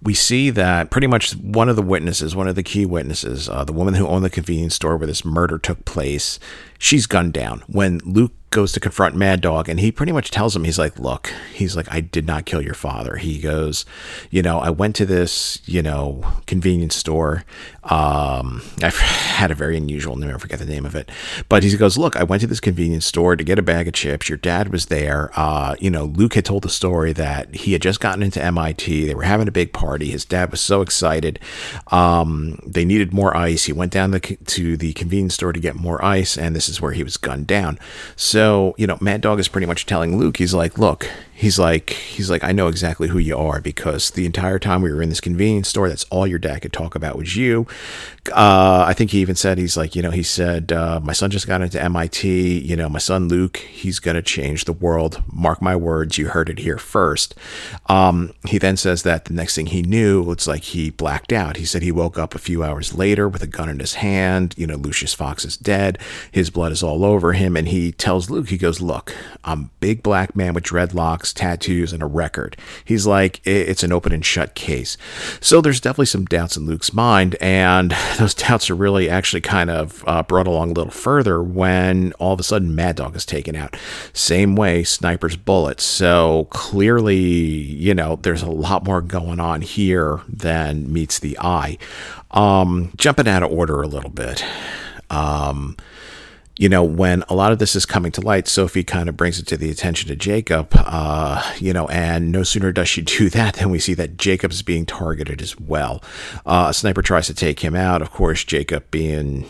we 0.01 0.13
see 0.13 0.49
that 0.51 0.89
pretty 0.89 1.07
much 1.07 1.33
one 1.33 1.69
of 1.69 1.75
the 1.75 1.81
witnesses, 1.81 2.35
one 2.35 2.47
of 2.47 2.55
the 2.55 2.63
key 2.63 2.85
witnesses, 2.85 3.49
uh, 3.49 3.63
the 3.63 3.73
woman 3.73 3.93
who 3.93 4.07
owned 4.07 4.25
the 4.25 4.29
convenience 4.29 4.75
store 4.75 4.97
where 4.97 5.07
this 5.07 5.25
murder 5.25 5.59
took 5.59 5.85
place, 5.85 6.39
she's 6.79 7.05
gunned 7.05 7.33
down. 7.33 7.63
When 7.67 7.99
Luke 7.99 8.31
goes 8.51 8.71
to 8.71 8.79
confront 8.79 9.15
Mad 9.15 9.41
Dog, 9.41 9.69
and 9.69 9.79
he 9.79 9.91
pretty 9.91 10.11
much 10.11 10.31
tells 10.31 10.55
him, 10.55 10.63
he's 10.63 10.79
like, 10.79 10.97
Look, 10.97 11.31
he's 11.53 11.75
like, 11.75 11.91
I 11.91 12.01
did 12.01 12.25
not 12.25 12.45
kill 12.45 12.61
your 12.61 12.73
father. 12.73 13.17
He 13.17 13.39
goes, 13.39 13.85
You 14.31 14.41
know, 14.41 14.59
I 14.59 14.69
went 14.69 14.95
to 14.97 15.05
this, 15.05 15.61
you 15.65 15.81
know, 15.81 16.23
convenience 16.47 16.95
store. 16.95 17.43
Um, 17.83 18.61
I 18.83 18.89
had 18.89 19.51
a 19.51 19.55
very 19.55 19.77
unusual 19.77 20.15
name, 20.15 20.33
I 20.33 20.37
forget 20.37 20.59
the 20.59 20.65
name 20.65 20.85
of 20.85 20.95
it. 20.95 21.11
But 21.47 21.63
he 21.63 21.75
goes, 21.77 21.97
Look, 21.97 22.15
I 22.15 22.23
went 22.23 22.41
to 22.41 22.47
this 22.47 22.59
convenience 22.59 23.05
store 23.05 23.35
to 23.35 23.43
get 23.43 23.59
a 23.59 23.63
bag 23.63 23.87
of 23.87 23.93
chips. 23.93 24.29
Your 24.29 24.37
dad 24.37 24.69
was 24.69 24.87
there. 24.87 25.31
Uh, 25.35 25.75
you 25.79 25.89
know, 25.89 26.05
Luke 26.05 26.33
had 26.33 26.45
told 26.45 26.63
the 26.63 26.69
story 26.69 27.13
that 27.13 27.53
he 27.53 27.73
had 27.73 27.81
just 27.81 27.99
gotten 27.99 28.23
into 28.23 28.43
MIT. 28.43 29.05
They 29.05 29.15
were 29.15 29.23
having 29.23 29.47
a 29.47 29.51
big 29.51 29.73
party. 29.73 30.09
His 30.09 30.25
dad 30.25 30.51
was 30.51 30.61
so 30.61 30.81
excited. 30.81 31.39
Um, 31.87 32.59
they 32.65 32.85
needed 32.85 33.13
more 33.13 33.35
ice. 33.35 33.65
He 33.65 33.73
went 33.73 33.91
down 33.91 34.11
the, 34.11 34.19
to 34.19 34.77
the 34.77 34.93
convenience 34.93 35.35
store 35.35 35.53
to 35.53 35.59
get 35.59 35.75
more 35.75 36.03
ice, 36.03 36.37
and 36.37 36.55
this 36.55 36.68
is 36.69 36.81
where 36.81 36.91
he 36.91 37.03
was 37.03 37.17
gunned 37.17 37.47
down. 37.47 37.79
So, 38.15 38.75
you 38.77 38.87
know, 38.87 38.97
Mad 39.01 39.21
Dog 39.21 39.39
is 39.39 39.47
pretty 39.47 39.67
much 39.67 39.85
telling 39.85 40.17
Luke, 40.17 40.37
he's 40.37 40.53
like, 40.53 40.77
Look, 40.77 41.09
he's 41.33 41.57
like 41.57 41.91
he's 41.91 42.29
like 42.29 42.43
i 42.43 42.51
know 42.51 42.67
exactly 42.67 43.07
who 43.07 43.17
you 43.17 43.37
are 43.37 43.61
because 43.61 44.11
the 44.11 44.25
entire 44.25 44.59
time 44.59 44.81
we 44.81 44.91
were 44.91 45.01
in 45.01 45.07
this 45.07 45.21
convenience 45.21 45.69
store 45.69 45.87
that's 45.87 46.03
all 46.09 46.27
your 46.27 46.37
dad 46.37 46.61
could 46.61 46.73
talk 46.73 46.95
about 46.95 47.15
was 47.15 47.37
you. 47.37 47.65
Uh, 48.33 48.83
i 48.85 48.93
think 48.93 49.11
he 49.11 49.21
even 49.21 49.37
said 49.37 49.57
he's 49.57 49.77
like 49.77 49.95
you 49.95 50.01
know 50.01 50.11
he 50.11 50.21
said 50.21 50.73
uh, 50.73 50.99
my 51.01 51.13
son 51.13 51.31
just 51.31 51.47
got 51.47 51.61
into 51.61 51.89
mit 51.89 52.25
you 52.25 52.75
know 52.75 52.89
my 52.89 52.99
son 52.99 53.29
luke 53.29 53.55
he's 53.55 53.99
going 53.99 54.15
to 54.15 54.21
change 54.21 54.65
the 54.65 54.73
world. 54.73 55.23
Mark 55.31 55.61
my 55.61 55.75
words 55.75 56.17
you 56.17 56.27
heard 56.27 56.49
it 56.49 56.59
here 56.59 56.77
first. 56.77 57.35
Um, 57.87 58.33
he 58.47 58.57
then 58.57 58.77
says 58.77 59.03
that 59.03 59.25
the 59.25 59.33
next 59.33 59.55
thing 59.55 59.67
he 59.67 59.81
knew 59.81 60.31
it's 60.31 60.47
like 60.47 60.63
he 60.63 60.89
blacked 60.89 61.31
out. 61.31 61.57
He 61.57 61.65
said 61.65 61.81
he 61.81 61.91
woke 61.91 62.17
up 62.17 62.35
a 62.35 62.39
few 62.39 62.63
hours 62.63 62.93
later 62.93 63.27
with 63.27 63.41
a 63.43 63.47
gun 63.47 63.69
in 63.69 63.79
his 63.79 63.95
hand. 63.95 64.53
You 64.57 64.67
know 64.67 64.75
lucius 64.75 65.13
fox 65.13 65.45
is 65.45 65.57
dead. 65.57 65.97
His 66.31 66.49
blood 66.59 66.71
is 66.73 66.83
all 66.83 67.05
over 67.05 67.33
him 67.33 67.55
and 67.55 67.69
he 67.69 67.91
tells 67.91 68.29
luke 68.29 68.49
he 68.49 68.57
goes 68.57 68.81
look 68.81 69.15
i'm 69.43 69.61
a 69.61 69.69
big 69.79 70.03
black 70.03 70.35
man 70.35 70.53
with 70.53 70.65
dreadlocks 70.65 71.33
tattoos, 71.33 71.93
and 71.93 72.03
a 72.03 72.05
record. 72.05 72.57
He's 72.83 73.07
like, 73.07 73.39
it's 73.45 73.83
an 73.83 73.93
open 73.93 74.11
and 74.11 74.25
shut 74.25 74.55
case. 74.55 74.97
So 75.39 75.61
there's 75.61 75.79
definitely 75.79 76.07
some 76.07 76.25
doubts 76.25 76.57
in 76.57 76.65
Luke's 76.65 76.93
mind, 76.93 77.35
and 77.39 77.91
those 78.19 78.33
doubts 78.33 78.69
are 78.69 78.75
really 78.75 79.09
actually 79.09 79.41
kind 79.41 79.69
of 79.69 80.03
uh, 80.05 80.23
brought 80.23 80.47
along 80.47 80.71
a 80.71 80.73
little 80.73 80.91
further 80.91 81.41
when 81.41 82.11
all 82.13 82.33
of 82.33 82.39
a 82.39 82.43
sudden 82.43 82.75
Mad 82.75 82.97
Dog 82.97 83.15
is 83.15 83.25
taken 83.25 83.55
out. 83.55 83.77
Same 84.13 84.55
way, 84.55 84.83
Sniper's 84.83 85.37
bullets. 85.37 85.83
So 85.83 86.47
clearly, 86.51 87.17
you 87.17 87.93
know, 87.93 88.17
there's 88.17 88.43
a 88.43 88.51
lot 88.51 88.83
more 88.83 89.01
going 89.01 89.39
on 89.39 89.61
here 89.61 90.21
than 90.27 90.91
meets 90.91 91.19
the 91.19 91.37
eye. 91.39 91.77
Um, 92.31 92.91
jumping 92.97 93.27
out 93.27 93.43
of 93.43 93.51
order 93.51 93.81
a 93.81 93.87
little 93.87 94.11
bit. 94.11 94.43
Um, 95.09 95.77
you 96.59 96.67
know, 96.67 96.83
when 96.83 97.23
a 97.29 97.33
lot 97.33 97.53
of 97.53 97.59
this 97.59 97.73
is 97.73 97.85
coming 97.85 98.11
to 98.11 98.19
light, 98.19 98.45
Sophie 98.45 98.83
kind 98.83 99.07
of 99.07 99.15
brings 99.15 99.39
it 99.39 99.47
to 99.47 99.55
the 99.55 99.71
attention 99.71 100.11
of 100.11 100.17
Jacob, 100.17 100.67
uh, 100.75 101.41
you 101.57 101.71
know, 101.71 101.87
and 101.87 102.33
no 102.33 102.43
sooner 102.43 102.73
does 102.73 102.89
she 102.89 103.01
do 103.17 103.29
that 103.29 103.55
than 103.55 103.69
we 103.69 103.79
see 103.79 103.93
that 103.93 104.17
Jacob's 104.17 104.61
being 104.61 104.85
targeted 104.85 105.41
as 105.41 105.57
well. 105.57 106.03
Uh, 106.45 106.67
a 106.69 106.73
sniper 106.73 107.01
tries 107.01 107.27
to 107.27 107.33
take 107.33 107.61
him 107.61 107.75
out. 107.75 108.01
Of 108.01 108.11
course, 108.11 108.43
Jacob 108.43 108.91
being 108.91 109.45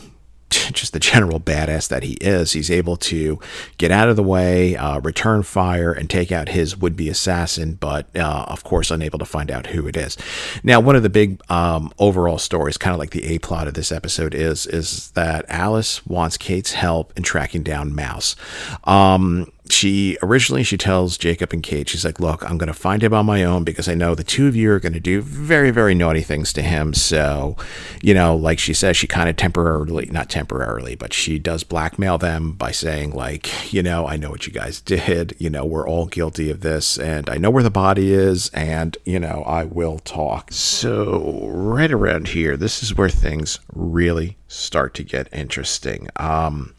just 0.74 0.94
the 0.94 1.00
general 1.00 1.40
badass 1.40 1.88
that 1.90 2.04
he 2.04 2.14
is, 2.14 2.54
he's 2.54 2.72
able 2.72 2.98
to 2.98 3.40
get 3.78 3.92
out 3.92 4.10
of 4.10 4.16
the 4.16 4.24
way, 4.24 4.76
uh, 4.76 5.00
return 5.00 5.44
fire, 5.44 5.92
and 5.92 6.10
take 6.10 6.32
out 6.32 6.50
his 6.50 6.78
would 6.78 6.96
be 6.96 7.10
assassin, 7.10 7.74
but 7.74 8.08
uh, 8.16 8.46
of 8.48 8.64
course, 8.64 8.92
unable 8.92 9.20
to 9.20 9.26
find 9.26 9.52
out 9.52 9.68
who 9.68 9.88
it 9.88 9.98
is. 9.98 10.18
Now, 10.64 10.80
one 10.80 10.96
of 10.96 11.04
the 11.04 11.10
big 11.10 11.42
um, 11.50 11.92
overall 12.00 12.38
stories, 12.38 12.78
kind 12.78 12.94
of 12.94 13.00
like 13.00 13.12
the 13.12 13.26
A 13.26 13.40
plot 13.40 13.68
of 13.68 13.74
this 13.74 13.92
episode, 13.92 14.34
is, 14.34 14.66
is 14.68 15.12
that 15.12 15.46
Alice 15.50 16.06
wants 16.06 16.38
Kate's 16.38 16.74
help 16.74 17.14
in 17.18 17.24
tracking 17.24 17.64
down 17.64 17.94
Mouse. 17.96 18.36
Um, 18.84 19.52
she 19.72 20.18
originally 20.22 20.64
she 20.64 20.78
tells 20.78 21.18
Jacob 21.18 21.54
and 21.54 21.64
Kate, 21.64 21.90
she's 21.90 22.06
like, 22.06 22.20
"Look, 22.20 22.44
I'm 22.50 22.58
going 22.58 22.68
to 22.68 22.74
find 22.74 23.04
him 23.04 23.14
on 23.14 23.26
my 23.26 23.44
own 23.44 23.64
because 23.64 23.88
I 23.88 23.96
know 23.96 24.16
the 24.16 24.24
two 24.24 24.48
of 24.48 24.56
you 24.56 24.72
are 24.72 24.80
going 24.80 24.94
to 24.94 25.00
do 25.00 25.22
very, 25.22 25.72
very 25.72 25.96
naughty 25.96 26.22
things 26.22 26.52
to 26.54 26.62
him." 26.62 26.94
So, 26.94 27.56
you 28.02 28.14
know, 28.14 28.36
like 28.36 28.60
she 28.60 28.74
says, 28.74 28.98
she 28.98 29.08
kind 29.08 29.30
of 29.30 29.36
temporarily, 29.36 30.08
not 30.08 30.30
temporarily, 30.30 30.96
but 30.96 31.14
she 31.14 31.40
does 31.40 31.64
blackmail 31.64 32.18
them 32.18 32.54
by 32.54 32.72
saying, 32.72 33.12
like, 33.12 33.74
you 33.74 33.84
know, 33.84 34.08
I 34.08 34.18
know 34.18 34.32
what 34.32 34.48
you 34.48 34.54
guys 34.54 34.82
did. 34.82 35.36
You 35.40 35.50
know, 35.50 35.66
we're 35.66 35.88
all 35.88 36.06
guilty 36.06 36.50
of 36.50 36.62
this, 36.62 36.98
and 36.98 37.30
I 37.30 37.38
know 37.38 37.50
where 37.50 37.64
the 37.64 37.70
body 37.70 38.14
is, 38.14 38.50
and 38.50 38.98
you 39.06 39.20
know, 39.20 39.44
I 39.46 39.66
will 39.66 40.00
talk. 40.00 40.52
So, 40.52 41.42
right 41.44 41.92
around 41.92 42.30
here, 42.30 42.58
this 42.58 42.82
is 42.82 42.96
where 42.96 43.10
things 43.10 43.60
really 43.74 44.38
start 44.48 44.94
to 44.96 45.04
get 45.04 45.30
interesting. 45.32 46.10
Um, 46.16 46.74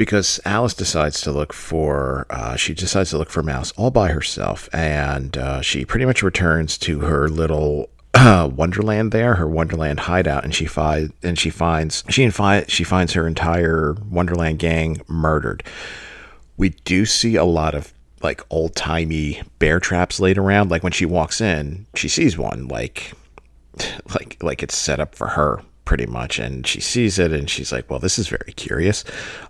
because 0.00 0.40
Alice 0.46 0.72
decides 0.72 1.20
to 1.20 1.30
look 1.30 1.52
for 1.52 2.26
uh, 2.30 2.56
she 2.56 2.72
decides 2.72 3.10
to 3.10 3.18
look 3.18 3.28
for 3.28 3.42
Mouse 3.42 3.70
all 3.72 3.90
by 3.90 4.08
herself, 4.08 4.66
and 4.72 5.36
uh, 5.36 5.60
she 5.60 5.84
pretty 5.84 6.06
much 6.06 6.22
returns 6.22 6.78
to 6.78 7.00
her 7.00 7.28
little 7.28 7.90
uh, 8.14 8.48
Wonderland 8.50 9.12
there, 9.12 9.34
her 9.34 9.46
Wonderland 9.46 10.00
hideout, 10.00 10.42
and 10.42 10.54
she 10.54 10.64
finds 10.64 11.12
and 11.22 11.38
she 11.38 11.50
finds 11.50 12.02
she 12.08 12.30
fi- 12.30 12.64
she 12.66 12.82
finds 12.82 13.12
her 13.12 13.26
entire 13.26 13.94
Wonderland 14.10 14.58
gang 14.58 15.02
murdered. 15.06 15.62
We 16.56 16.70
do 16.70 17.04
see 17.04 17.36
a 17.36 17.44
lot 17.44 17.74
of 17.74 17.92
like 18.22 18.40
old 18.48 18.74
timey 18.74 19.42
bear 19.58 19.80
traps 19.80 20.18
laid 20.18 20.38
around. 20.38 20.70
Like 20.70 20.82
when 20.82 20.92
she 20.92 21.04
walks 21.04 21.42
in, 21.42 21.84
she 21.94 22.08
sees 22.08 22.38
one 22.38 22.68
like 22.68 23.12
like 24.18 24.42
like 24.42 24.62
it's 24.62 24.78
set 24.78 24.98
up 24.98 25.14
for 25.14 25.26
her 25.26 25.60
pretty 25.90 26.06
much. 26.06 26.38
And 26.38 26.64
she 26.64 26.80
sees 26.80 27.18
it 27.18 27.32
and 27.32 27.50
she's 27.50 27.72
like, 27.72 27.90
well, 27.90 27.98
this 27.98 28.16
is 28.16 28.28
very 28.28 28.52
curious. 28.54 29.02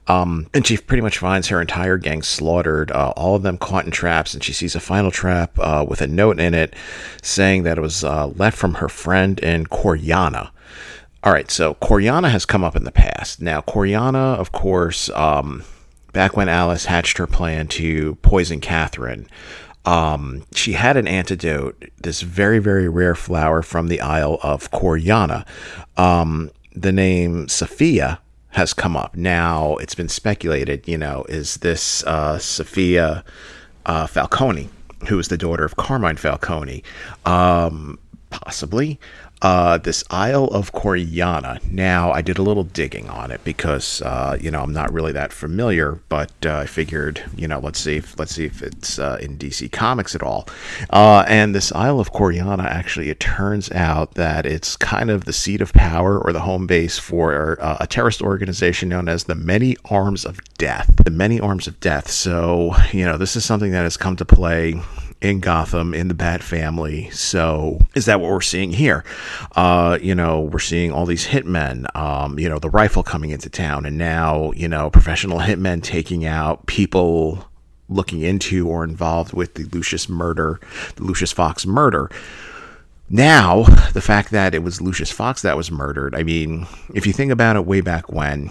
Um, 0.06 0.46
and 0.54 0.66
she 0.66 0.78
pretty 0.78 1.02
much 1.02 1.18
finds 1.18 1.48
her 1.48 1.60
entire 1.60 1.98
gang 1.98 2.22
slaughtered, 2.22 2.90
uh, 2.92 3.12
all 3.14 3.36
of 3.36 3.42
them 3.42 3.58
caught 3.58 3.84
in 3.84 3.90
traps. 3.90 4.32
And 4.32 4.42
she 4.42 4.54
sees 4.54 4.74
a 4.74 4.80
final 4.80 5.10
trap 5.10 5.58
uh, 5.58 5.84
with 5.86 6.00
a 6.00 6.06
note 6.06 6.40
in 6.40 6.54
it 6.54 6.74
saying 7.20 7.64
that 7.64 7.76
it 7.76 7.82
was 7.82 8.04
uh, 8.04 8.28
left 8.28 8.56
from 8.56 8.76
her 8.76 8.88
friend 8.88 9.38
in 9.40 9.66
Coryana. 9.66 10.50
All 11.22 11.32
right, 11.34 11.50
so 11.50 11.74
Coryana 11.74 12.30
has 12.30 12.46
come 12.46 12.64
up 12.64 12.74
in 12.74 12.84
the 12.84 12.90
past. 12.90 13.42
Now, 13.42 13.60
Coryana, 13.60 14.38
of 14.38 14.50
course, 14.50 15.10
um, 15.10 15.62
back 16.14 16.38
when 16.38 16.48
Alice 16.48 16.86
hatched 16.86 17.18
her 17.18 17.26
plan 17.26 17.68
to 17.68 18.14
poison 18.22 18.60
Catherine, 18.60 19.28
um, 19.84 20.44
she 20.54 20.72
had 20.72 20.96
an 20.96 21.08
antidote, 21.08 21.90
this 21.98 22.20
very, 22.20 22.58
very 22.58 22.88
rare 22.88 23.14
flower 23.14 23.62
from 23.62 23.88
the 23.88 24.00
Isle 24.00 24.38
of 24.42 24.70
Coryana. 24.70 25.46
Um, 25.96 26.50
the 26.74 26.92
name 26.92 27.48
Sophia 27.48 28.20
has 28.50 28.74
come 28.74 28.96
up. 28.96 29.16
Now, 29.16 29.76
it's 29.76 29.94
been 29.94 30.08
speculated, 30.08 30.86
you 30.86 30.98
know, 30.98 31.24
is 31.28 31.58
this 31.58 32.04
uh, 32.04 32.38
Sophia 32.38 33.24
uh, 33.86 34.06
Falcone, 34.06 34.68
who 35.08 35.18
is 35.18 35.28
the 35.28 35.38
daughter 35.38 35.64
of 35.64 35.76
Carmine 35.76 36.16
Falcone? 36.16 36.82
Um, 37.24 37.98
possibly 38.30 38.98
uh, 39.42 39.78
this 39.78 40.04
Isle 40.10 40.46
of 40.46 40.72
Coryana. 40.72 41.64
Now, 41.70 42.12
I 42.12 42.22
did 42.22 42.38
a 42.38 42.42
little 42.42 42.64
digging 42.64 43.08
on 43.08 43.30
it 43.30 43.42
because 43.44 44.02
uh, 44.02 44.36
you 44.40 44.50
know 44.50 44.62
I'm 44.62 44.72
not 44.72 44.92
really 44.92 45.12
that 45.12 45.32
familiar, 45.32 46.00
but 46.08 46.32
uh, 46.44 46.58
I 46.58 46.66
figured 46.66 47.22
you 47.36 47.48
know 47.48 47.58
let's 47.58 47.78
see 47.78 47.96
if 47.96 48.18
let's 48.18 48.34
see 48.34 48.44
if 48.44 48.62
it's 48.62 48.98
uh, 48.98 49.18
in 49.20 49.38
DC 49.38 49.72
Comics 49.72 50.14
at 50.14 50.22
all. 50.22 50.48
Uh, 50.90 51.24
and 51.26 51.54
this 51.54 51.72
Isle 51.72 52.00
of 52.00 52.12
Coryana 52.12 52.64
actually, 52.64 53.08
it 53.08 53.20
turns 53.20 53.70
out 53.72 54.14
that 54.14 54.46
it's 54.46 54.76
kind 54.76 55.10
of 55.10 55.24
the 55.24 55.32
seat 55.32 55.60
of 55.60 55.72
power 55.72 56.18
or 56.18 56.32
the 56.32 56.40
home 56.40 56.66
base 56.66 56.98
for 56.98 57.58
uh, 57.60 57.78
a 57.80 57.86
terrorist 57.86 58.22
organization 58.22 58.88
known 58.88 59.08
as 59.08 59.24
the 59.24 59.34
Many 59.34 59.76
Arms 59.86 60.24
of 60.24 60.40
Death. 60.54 60.92
The 61.04 61.10
Many 61.10 61.40
Arms 61.40 61.66
of 61.66 61.80
Death. 61.80 62.10
So 62.10 62.74
you 62.92 63.04
know 63.04 63.16
this 63.16 63.36
is 63.36 63.44
something 63.44 63.72
that 63.72 63.82
has 63.82 63.96
come 63.96 64.16
to 64.16 64.24
play 64.24 64.80
in 65.20 65.40
Gotham 65.40 65.92
in 65.94 66.08
the 66.08 66.14
Bat 66.14 66.42
family. 66.42 67.10
So 67.10 67.80
is 67.94 68.06
that 68.06 68.20
what 68.20 68.30
we're 68.30 68.40
seeing 68.40 68.72
here? 68.72 69.04
Uh, 69.54 69.98
you 70.00 70.14
know, 70.14 70.40
we're 70.40 70.58
seeing 70.58 70.92
all 70.92 71.06
these 71.06 71.26
hitmen, 71.26 71.94
um, 71.94 72.38
you 72.38 72.48
know, 72.48 72.58
the 72.58 72.70
rifle 72.70 73.02
coming 73.02 73.30
into 73.30 73.50
town, 73.50 73.86
and 73.86 73.98
now, 73.98 74.52
you 74.52 74.68
know, 74.68 74.90
professional 74.90 75.40
hitmen 75.40 75.82
taking 75.82 76.24
out 76.24 76.66
people 76.66 77.46
looking 77.88 78.22
into 78.22 78.68
or 78.68 78.84
involved 78.84 79.32
with 79.32 79.54
the 79.54 79.64
Lucius 79.64 80.08
murder, 80.08 80.60
the 80.96 81.02
Lucius 81.02 81.32
Fox 81.32 81.66
murder. 81.66 82.10
Now, 83.12 83.64
the 83.92 84.00
fact 84.00 84.30
that 84.30 84.54
it 84.54 84.62
was 84.62 84.80
Lucius 84.80 85.10
Fox 85.10 85.42
that 85.42 85.56
was 85.56 85.70
murdered, 85.72 86.14
I 86.14 86.22
mean, 86.22 86.68
if 86.94 87.06
you 87.06 87.12
think 87.12 87.32
about 87.32 87.56
it 87.56 87.66
way 87.66 87.80
back 87.80 88.12
when, 88.12 88.50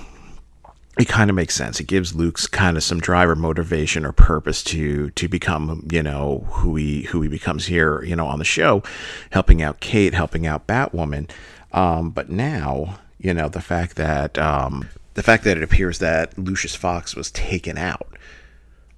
it 1.00 1.08
kind 1.08 1.30
of 1.30 1.36
makes 1.36 1.56
sense. 1.56 1.80
It 1.80 1.86
gives 1.86 2.14
Luke's 2.14 2.46
kind 2.46 2.76
of 2.76 2.84
some 2.84 3.00
drive 3.00 3.30
or 3.30 3.36
motivation 3.36 4.06
or 4.06 4.12
purpose 4.12 4.62
to 4.66 5.10
to 5.12 5.28
become, 5.30 5.88
you 5.90 6.04
know, 6.04 6.46
who 6.50 6.76
he 6.76 7.04
who 7.04 7.22
he 7.22 7.30
becomes 7.30 7.66
here, 7.68 8.04
you 8.04 8.18
know, 8.18 8.28
on 8.28 8.38
the 8.38 8.46
show, 8.46 8.84
helping 9.32 9.62
out 9.62 9.80
Kate, 9.80 10.14
helping 10.14 10.46
out 10.46 10.68
Batwoman. 10.68 11.30
Um, 11.72 12.10
but 12.10 12.30
now, 12.30 13.00
you 13.18 13.34
know, 13.34 13.48
the 13.48 13.62
fact 13.62 13.96
that 13.96 14.38
um, 14.38 14.90
the 15.14 15.24
fact 15.24 15.46
that 15.46 15.56
it 15.56 15.64
appears 15.64 16.00
that 16.00 16.38
Lucius 16.38 16.76
Fox 16.76 17.16
was 17.16 17.32
taken 17.32 17.78
out 17.78 18.18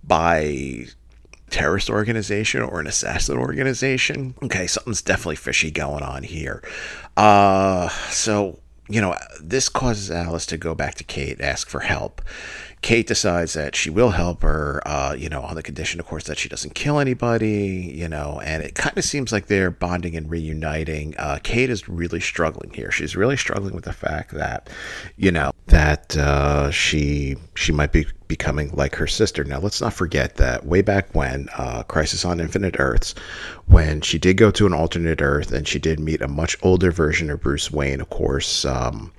by 0.04 0.88
terrorist 1.52 1.90
organization 1.90 2.64
or 2.64 2.80
an 2.80 2.88
assassin 2.88 3.38
organization. 3.38 4.34
Okay, 4.42 4.66
something's 4.66 5.04
definitely 5.04 5.36
fishy 5.36 5.70
going 5.70 6.02
on 6.02 6.24
here. 6.24 6.64
Uh, 7.16 7.90
so 8.10 8.61
you 8.92 9.02
know, 9.02 9.16
this 9.42 9.70
causes 9.70 10.12
Alice 10.12 10.46
to 10.48 10.58
go 10.58 10.76
back 10.76 10.96
to 10.96 11.04
Kate, 11.04 11.40
ask 11.42 11.70
for 11.70 11.82
help. 11.82 12.22
Kate 12.82 13.06
decides 13.06 13.54
that 13.54 13.76
she 13.76 13.92
will 13.92 14.10
help 14.10 14.42
her, 14.42 14.82
uh, 14.88 15.14
you 15.14 15.30
know, 15.30 15.42
on 15.42 15.54
the 15.54 15.62
condition, 15.62 16.00
of 16.00 16.08
course, 16.08 16.24
that 16.24 16.40
she 16.40 16.50
doesn't 16.50 16.74
kill 16.74 17.00
anybody, 17.00 17.94
you 17.96 18.08
know, 18.08 18.42
and 18.44 18.64
it 18.64 18.74
kind 18.76 18.98
of 18.98 19.04
seems 19.04 19.32
like 19.32 19.46
they're 19.46 19.70
bonding 19.70 20.16
and 20.16 20.30
reuniting. 20.32 21.14
Uh, 21.18 21.38
Kate 21.44 21.70
is 21.70 21.88
really 21.88 22.20
struggling 22.20 22.74
here. 22.74 22.90
She's 22.90 23.16
really 23.16 23.38
struggling 23.38 23.76
with 23.76 23.86
the 23.86 23.94
fact 23.94 24.32
that, 24.32 24.70
you 25.16 25.32
know, 25.32 25.52
that 25.68 26.18
uh, 26.18 26.72
she 26.72 27.36
she 27.54 27.72
might 27.72 27.92
be 27.92 28.08
becoming 28.32 28.72
like 28.72 28.96
her 28.96 29.08
sister. 29.08 29.44
Now, 29.44 29.60
let's 29.60 29.82
not 29.82 29.94
forget 29.94 30.36
that 30.36 30.66
way 30.66 30.82
back 30.82 31.14
when, 31.14 31.50
uh, 31.58 31.84
Crisis 31.84 32.24
on 32.24 32.40
Infinite 32.40 32.78
Earths, 32.80 33.14
when 33.66 34.00
she 34.00 34.18
did 34.18 34.38
go 34.38 34.52
to 34.52 34.66
an 34.66 34.74
alternate 34.74 35.22
Earth 35.22 35.52
and 35.52 35.68
she 35.68 35.80
did 35.80 36.00
meet 36.00 36.22
a 36.22 36.30
much 36.30 36.56
older 36.62 36.92
version 36.92 37.30
of 37.30 37.42
Bruce 37.42 37.70
Wayne, 37.72 38.00
of 38.00 38.10
course. 38.10 38.64
Um, 38.64 39.12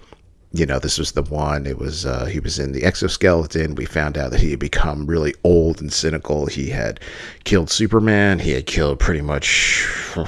you 0.54 0.64
know, 0.64 0.78
this 0.78 0.97
was 0.97 1.12
the 1.12 1.23
one. 1.23 1.66
It 1.66 1.76
was 1.78 2.07
uh, 2.07 2.25
he 2.25 2.40
was 2.40 2.59
in 2.59 2.73
the 2.73 2.85
exoskeleton. 2.85 3.75
We 3.75 3.85
found 3.85 4.16
out 4.16 4.31
that 4.31 4.40
he 4.40 4.50
had 4.50 4.59
become 4.59 5.07
really 5.07 5.35
old 5.45 5.83
and 5.83 5.92
cynical. 5.92 6.47
He 6.47 6.71
had 6.71 6.99
killed 7.45 7.69
Superman. 7.69 8.38
He 8.38 8.52
had 8.52 8.64
killed 8.64 8.99
pretty 8.99 9.21
much. 9.21 9.87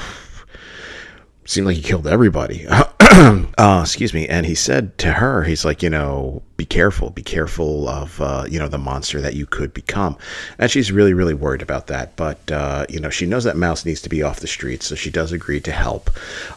seemed 1.47 1.67
like 1.67 1.77
he 1.77 1.83
killed 1.83 2.07
everybody. 2.07 2.67
uh, 3.59 3.81
excuse 3.83 4.13
me. 4.13 4.27
And 4.27 4.45
he 4.45 4.57
said 4.57 4.99
to 4.99 5.13
her, 5.13 5.45
he's 5.45 5.65
like, 5.65 5.85
you 5.85 5.91
know, 5.91 6.43
be 6.57 6.65
careful, 6.65 7.11
be 7.11 7.23
careful 7.23 7.89
of, 7.89 8.21
uh, 8.21 8.45
you 8.49 8.59
know, 8.59 8.67
the 8.67 8.79
monster 8.79 9.21
that 9.21 9.35
you 9.35 9.47
could 9.47 9.73
become. 9.73 10.17
And 10.59 10.69
she's 10.69 10.91
really, 10.91 11.15
really 11.15 11.35
worried 11.35 11.63
about 11.63 11.87
that. 11.87 12.17
But, 12.17 12.51
uh, 12.51 12.87
you 12.89 12.99
know, 12.99 13.11
she 13.11 13.27
knows 13.27 13.45
that 13.45 13.57
Mouse 13.57 13.85
needs 13.85 14.01
to 14.03 14.09
be 14.09 14.25
off 14.25 14.41
the 14.41 14.49
streets, 14.49 14.87
so 14.87 14.97
she 14.97 15.11
does 15.11 15.31
agree 15.31 15.61
to 15.61 15.71
help. 15.71 16.11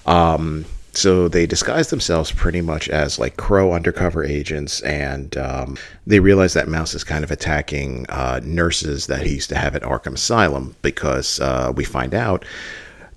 Um, 0.07 0.65
so 0.93 1.27
they 1.27 1.45
disguise 1.45 1.91
themselves 1.91 2.31
pretty 2.31 2.61
much 2.61 2.89
as 2.89 3.19
like 3.19 3.37
crow 3.37 3.73
undercover 3.73 4.23
agents, 4.23 4.81
and 4.81 5.37
um, 5.37 5.77
they 6.07 6.19
realize 6.19 6.53
that 6.53 6.67
Mouse 6.67 6.95
is 6.95 7.03
kind 7.03 7.23
of 7.23 7.29
attacking 7.29 8.07
uh, 8.09 8.39
nurses 8.43 9.05
that 9.05 9.21
he 9.21 9.35
used 9.35 9.49
to 9.49 9.55
have 9.57 9.75
at 9.75 9.83
Arkham 9.83 10.15
Asylum 10.15 10.75
because 10.81 11.39
uh, 11.39 11.71
we 11.75 11.83
find 11.83 12.15
out 12.15 12.45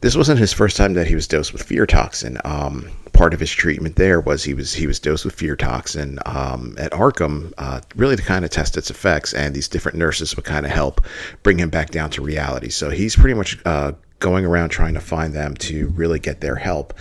this 0.02 0.16
wasn't 0.16 0.38
his 0.38 0.52
first 0.52 0.76
time 0.76 0.92
that 0.94 1.06
he 1.06 1.14
was 1.14 1.26
dosed 1.26 1.54
with 1.54 1.62
fear 1.62 1.86
toxin. 1.86 2.38
Um, 2.44 2.90
part 3.20 3.34
of 3.34 3.40
his 3.40 3.52
treatment 3.52 3.96
there 3.96 4.18
was 4.18 4.42
he 4.42 4.54
was 4.54 4.72
he 4.72 4.86
was 4.86 4.98
dosed 4.98 5.26
with 5.26 5.34
fear 5.34 5.54
toxin 5.54 6.18
um, 6.24 6.74
at 6.78 6.90
Arkham, 6.92 7.52
uh, 7.58 7.78
really 7.94 8.16
to 8.16 8.22
kind 8.22 8.46
of 8.46 8.50
test 8.50 8.78
its 8.78 8.88
effects, 8.88 9.34
and 9.34 9.54
these 9.54 9.68
different 9.68 9.98
nurses 9.98 10.34
would 10.36 10.46
kind 10.46 10.64
of 10.64 10.72
help 10.72 11.04
bring 11.42 11.58
him 11.58 11.68
back 11.68 11.90
down 11.90 12.08
to 12.08 12.22
reality. 12.22 12.70
So 12.70 12.88
he's 12.88 13.14
pretty 13.14 13.34
much 13.34 13.58
uh, 13.66 13.92
going 14.20 14.46
around 14.46 14.70
trying 14.70 14.94
to 14.94 15.00
find 15.00 15.34
them 15.34 15.54
to 15.56 15.88
really 15.88 16.18
get 16.18 16.40
their 16.40 16.56
help 16.56 16.98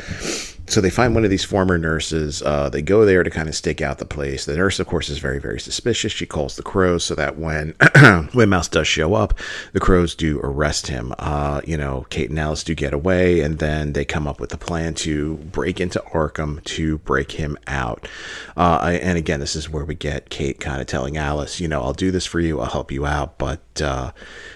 so 0.69 0.81
they 0.81 0.89
find 0.89 1.15
one 1.15 1.23
of 1.23 1.29
these 1.29 1.43
former 1.43 1.77
nurses. 1.77 2.41
Uh, 2.41 2.69
they 2.69 2.81
go 2.81 3.03
there 3.03 3.23
to 3.23 3.29
kind 3.29 3.49
of 3.49 3.55
stake 3.55 3.81
out 3.81 3.97
the 3.97 4.05
place. 4.05 4.45
The 4.45 4.55
nurse, 4.55 4.79
of 4.79 4.87
course, 4.87 5.09
is 5.09 5.17
very, 5.17 5.39
very 5.39 5.59
suspicious. 5.59 6.11
She 6.11 6.25
calls 6.25 6.55
the 6.55 6.63
crows 6.63 7.03
so 7.03 7.15
that 7.15 7.37
when 7.37 7.75
when 8.33 8.49
Mouse 8.49 8.67
does 8.67 8.87
show 8.87 9.15
up, 9.15 9.33
the 9.73 9.79
crows 9.79 10.13
do 10.15 10.39
arrest 10.43 10.87
him. 10.87 11.13
Uh, 11.17 11.61
you 11.65 11.75
know, 11.75 12.05
Kate 12.09 12.29
and 12.29 12.39
Alice 12.39 12.63
do 12.63 12.75
get 12.75 12.93
away, 12.93 13.41
and 13.41 13.59
then 13.59 13.93
they 13.93 14.05
come 14.05 14.27
up 14.27 14.39
with 14.39 14.53
a 14.53 14.57
plan 14.57 14.93
to 14.95 15.37
break 15.37 15.79
into 15.79 15.99
Arkham 16.13 16.63
to 16.65 16.99
break 16.99 17.33
him 17.33 17.57
out. 17.67 18.07
Uh, 18.55 18.99
and 19.01 19.17
again, 19.17 19.39
this 19.39 19.55
is 19.55 19.69
where 19.69 19.85
we 19.85 19.95
get 19.95 20.29
Kate 20.29 20.59
kind 20.59 20.81
of 20.81 20.87
telling 20.87 21.17
Alice, 21.17 21.59
you 21.59 21.67
know, 21.67 21.81
I'll 21.81 21.93
do 21.93 22.11
this 22.11 22.25
for 22.25 22.39
you, 22.39 22.59
I'll 22.59 22.67
help 22.67 22.91
you 22.91 23.05
out, 23.05 23.37
but 23.37 23.81
uh, 23.81 24.11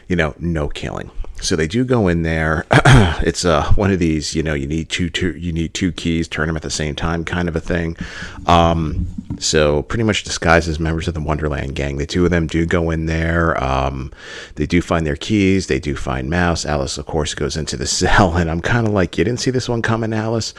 you 0.08 0.15
know, 0.15 0.36
no 0.38 0.67
killing. 0.67 1.10
So 1.41 1.57
they 1.57 1.67
do 1.67 1.83
go 1.83 2.07
in 2.07 2.23
there. 2.23 2.65
it's 2.71 3.43
uh, 3.43 3.73
one 3.73 3.91
of 3.91 3.99
these, 3.99 4.34
you 4.34 4.41
know, 4.41 4.53
you 4.53 4.65
need 4.65 4.88
two, 4.89 5.10
two, 5.10 5.36
you 5.38 5.51
need 5.51 5.73
two 5.73 5.91
keys, 5.91 6.27
turn 6.27 6.47
them 6.47 6.55
at 6.55 6.62
the 6.62 6.69
same 6.69 6.95
time, 6.95 7.25
kind 7.25 7.49
of 7.49 7.55
a 7.55 7.60
thing. 7.60 7.97
Um, 8.45 9.08
so 9.39 9.84
pretty 9.84 10.03
much 10.03 10.23
disguised 10.23 10.69
as 10.69 10.79
members 10.79 11.08
of 11.10 11.13
the 11.15 11.21
Wonderland 11.21 11.75
gang. 11.75 11.97
The 11.97 12.05
two 12.05 12.23
of 12.23 12.31
them 12.31 12.47
do 12.47 12.65
go 12.65 12.91
in 12.91 13.08
there. 13.08 13.62
Um, 13.62 14.13
they 14.55 14.65
do 14.65 14.81
find 14.81 15.05
their 15.05 15.17
keys. 15.17 15.67
They 15.67 15.79
do 15.79 15.95
find 15.95 16.29
Mouse. 16.29 16.65
Alice, 16.65 16.97
of 16.97 17.08
course, 17.08 17.34
goes 17.34 17.58
into 17.58 17.75
the 17.75 17.88
cell, 17.88 18.38
and 18.38 18.49
I'm 18.49 18.62
kind 18.62 18.88
of 18.88 18.93
like, 18.93 19.17
you 19.17 19.25
didn't 19.25 19.41
see 19.41 19.51
this 19.51 19.67
one 19.67 19.81
coming, 19.81 20.13
Alice. 20.13 20.53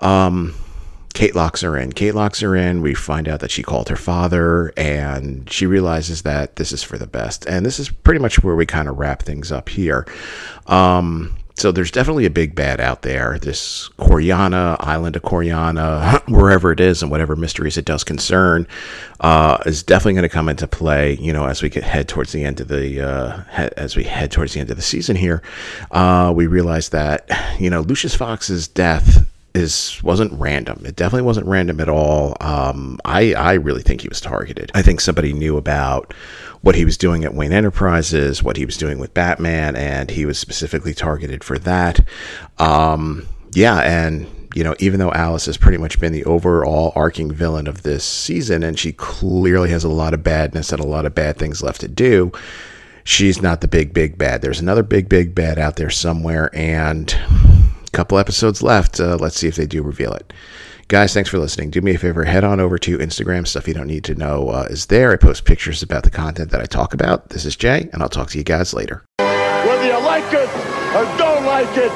Um, 0.00 0.54
Kate 1.12 1.34
locks 1.34 1.60
her 1.62 1.76
in. 1.76 1.92
Kate 1.92 2.14
locks 2.14 2.40
her 2.40 2.54
in. 2.54 2.82
We 2.82 2.94
find 2.94 3.28
out 3.28 3.40
that 3.40 3.50
she 3.50 3.62
called 3.62 3.88
her 3.88 3.96
father, 3.96 4.72
and 4.76 5.50
she 5.50 5.66
realizes 5.66 6.22
that 6.22 6.56
this 6.56 6.72
is 6.72 6.82
for 6.82 6.98
the 6.98 7.06
best. 7.06 7.46
And 7.46 7.66
this 7.66 7.78
is 7.78 7.90
pretty 7.90 8.20
much 8.20 8.42
where 8.42 8.54
we 8.54 8.66
kind 8.66 8.88
of 8.88 8.98
wrap 8.98 9.22
things 9.22 9.50
up 9.50 9.68
here. 9.68 10.06
Um, 10.66 11.36
so 11.60 11.72
there's 11.72 11.90
definitely 11.90 12.24
a 12.24 12.30
big 12.30 12.54
bad 12.54 12.80
out 12.80 13.02
there. 13.02 13.38
This 13.38 13.90
Coryana, 13.98 14.76
island 14.80 15.14
of 15.16 15.22
Coryana, 15.22 16.22
wherever 16.28 16.72
it 16.72 16.80
is, 16.80 17.02
and 17.02 17.10
whatever 17.10 17.36
mysteries 17.36 17.76
it 17.76 17.84
does 17.84 18.02
concern, 18.02 18.66
uh, 19.20 19.58
is 19.66 19.82
definitely 19.82 20.14
going 20.14 20.22
to 20.22 20.28
come 20.30 20.48
into 20.48 20.66
play. 20.66 21.16
You 21.16 21.34
know, 21.34 21.44
as 21.46 21.60
we 21.60 21.68
head 21.68 22.08
towards 22.08 22.32
the 22.32 22.44
end 22.44 22.60
of 22.60 22.68
the 22.68 23.00
uh, 23.06 23.42
he- 23.56 23.76
as 23.76 23.94
we 23.94 24.04
head 24.04 24.30
towards 24.30 24.54
the 24.54 24.60
end 24.60 24.70
of 24.70 24.76
the 24.76 24.82
season 24.82 25.16
here, 25.16 25.42
uh, 25.90 26.32
we 26.34 26.46
realize 26.46 26.90
that 26.90 27.28
you 27.60 27.68
know 27.68 27.82
Lucius 27.82 28.14
Fox's 28.14 28.66
death 28.66 29.29
is 29.54 30.00
wasn't 30.02 30.32
random. 30.38 30.82
It 30.84 30.96
definitely 30.96 31.26
wasn't 31.26 31.46
random 31.46 31.80
at 31.80 31.88
all. 31.88 32.36
Um, 32.40 32.98
I 33.04 33.34
I 33.34 33.54
really 33.54 33.82
think 33.82 34.00
he 34.00 34.08
was 34.08 34.20
targeted. 34.20 34.70
I 34.74 34.82
think 34.82 35.00
somebody 35.00 35.32
knew 35.32 35.56
about 35.56 36.14
what 36.62 36.74
he 36.74 36.84
was 36.84 36.96
doing 36.96 37.24
at 37.24 37.34
Wayne 37.34 37.52
Enterprises, 37.52 38.42
what 38.42 38.56
he 38.56 38.64
was 38.64 38.76
doing 38.76 38.98
with 38.98 39.14
Batman, 39.14 39.76
and 39.76 40.10
he 40.10 40.26
was 40.26 40.38
specifically 40.38 40.94
targeted 40.94 41.42
for 41.42 41.58
that. 41.58 42.00
Um, 42.58 43.26
yeah, 43.52 43.78
and 43.80 44.26
you 44.54 44.64
know, 44.64 44.74
even 44.78 45.00
though 45.00 45.12
Alice 45.12 45.46
has 45.46 45.56
pretty 45.56 45.78
much 45.78 46.00
been 46.00 46.12
the 46.12 46.24
overall 46.24 46.92
arcing 46.96 47.32
villain 47.32 47.66
of 47.66 47.82
this 47.82 48.04
season, 48.04 48.62
and 48.62 48.78
she 48.78 48.92
clearly 48.92 49.70
has 49.70 49.84
a 49.84 49.88
lot 49.88 50.14
of 50.14 50.22
badness 50.22 50.72
and 50.72 50.80
a 50.80 50.86
lot 50.86 51.06
of 51.06 51.14
bad 51.14 51.38
things 51.38 51.62
left 51.62 51.80
to 51.80 51.88
do, 51.88 52.32
she's 53.04 53.40
not 53.40 53.60
the 53.60 53.68
big, 53.68 53.94
big 53.94 54.18
bad. 54.18 54.42
There's 54.42 54.60
another 54.60 54.82
big, 54.82 55.08
big 55.08 55.34
bad 55.34 55.58
out 55.58 55.76
there 55.76 55.90
somewhere, 55.90 56.50
and 56.52 57.16
couple 58.00 58.16
episodes 58.16 58.62
left. 58.62 58.98
Uh, 58.98 59.18
let's 59.20 59.36
see 59.36 59.46
if 59.46 59.56
they 59.56 59.66
do 59.66 59.82
reveal 59.82 60.14
it. 60.14 60.32
Guys, 60.88 61.12
thanks 61.12 61.28
for 61.28 61.38
listening. 61.38 61.68
Do 61.68 61.82
me 61.82 61.96
a 61.96 61.98
favor, 61.98 62.24
head 62.24 62.44
on 62.44 62.58
over 62.58 62.78
to 62.78 62.96
Instagram. 62.96 63.46
Stuff 63.46 63.68
you 63.68 63.74
don't 63.74 63.86
need 63.86 64.04
to 64.04 64.14
know 64.14 64.48
uh, 64.48 64.66
is 64.70 64.86
there. 64.86 65.12
I 65.12 65.16
post 65.16 65.44
pictures 65.44 65.82
about 65.82 66.04
the 66.04 66.10
content 66.10 66.50
that 66.50 66.62
I 66.62 66.64
talk 66.64 66.94
about. 66.94 67.28
This 67.28 67.44
is 67.44 67.56
Jay, 67.56 67.90
and 67.92 68.02
I'll 68.02 68.08
talk 68.08 68.30
to 68.30 68.38
you 68.38 68.44
guys 68.44 68.72
later. 68.72 69.04
Whether 69.18 69.84
you 69.84 70.00
like 70.00 70.32
it 70.32 70.48
or 70.96 71.04
don't 71.18 71.44
like 71.44 71.68
it, 71.76 71.92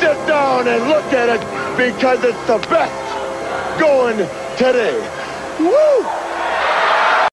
sit 0.00 0.18
down 0.28 0.68
and 0.68 0.86
look 0.86 1.10
at 1.14 1.30
it 1.30 1.40
because 1.78 2.22
it's 2.24 2.46
the 2.46 2.58
best 2.68 3.80
going 3.80 4.18
today. 4.58 5.00
Woo! 5.60 6.71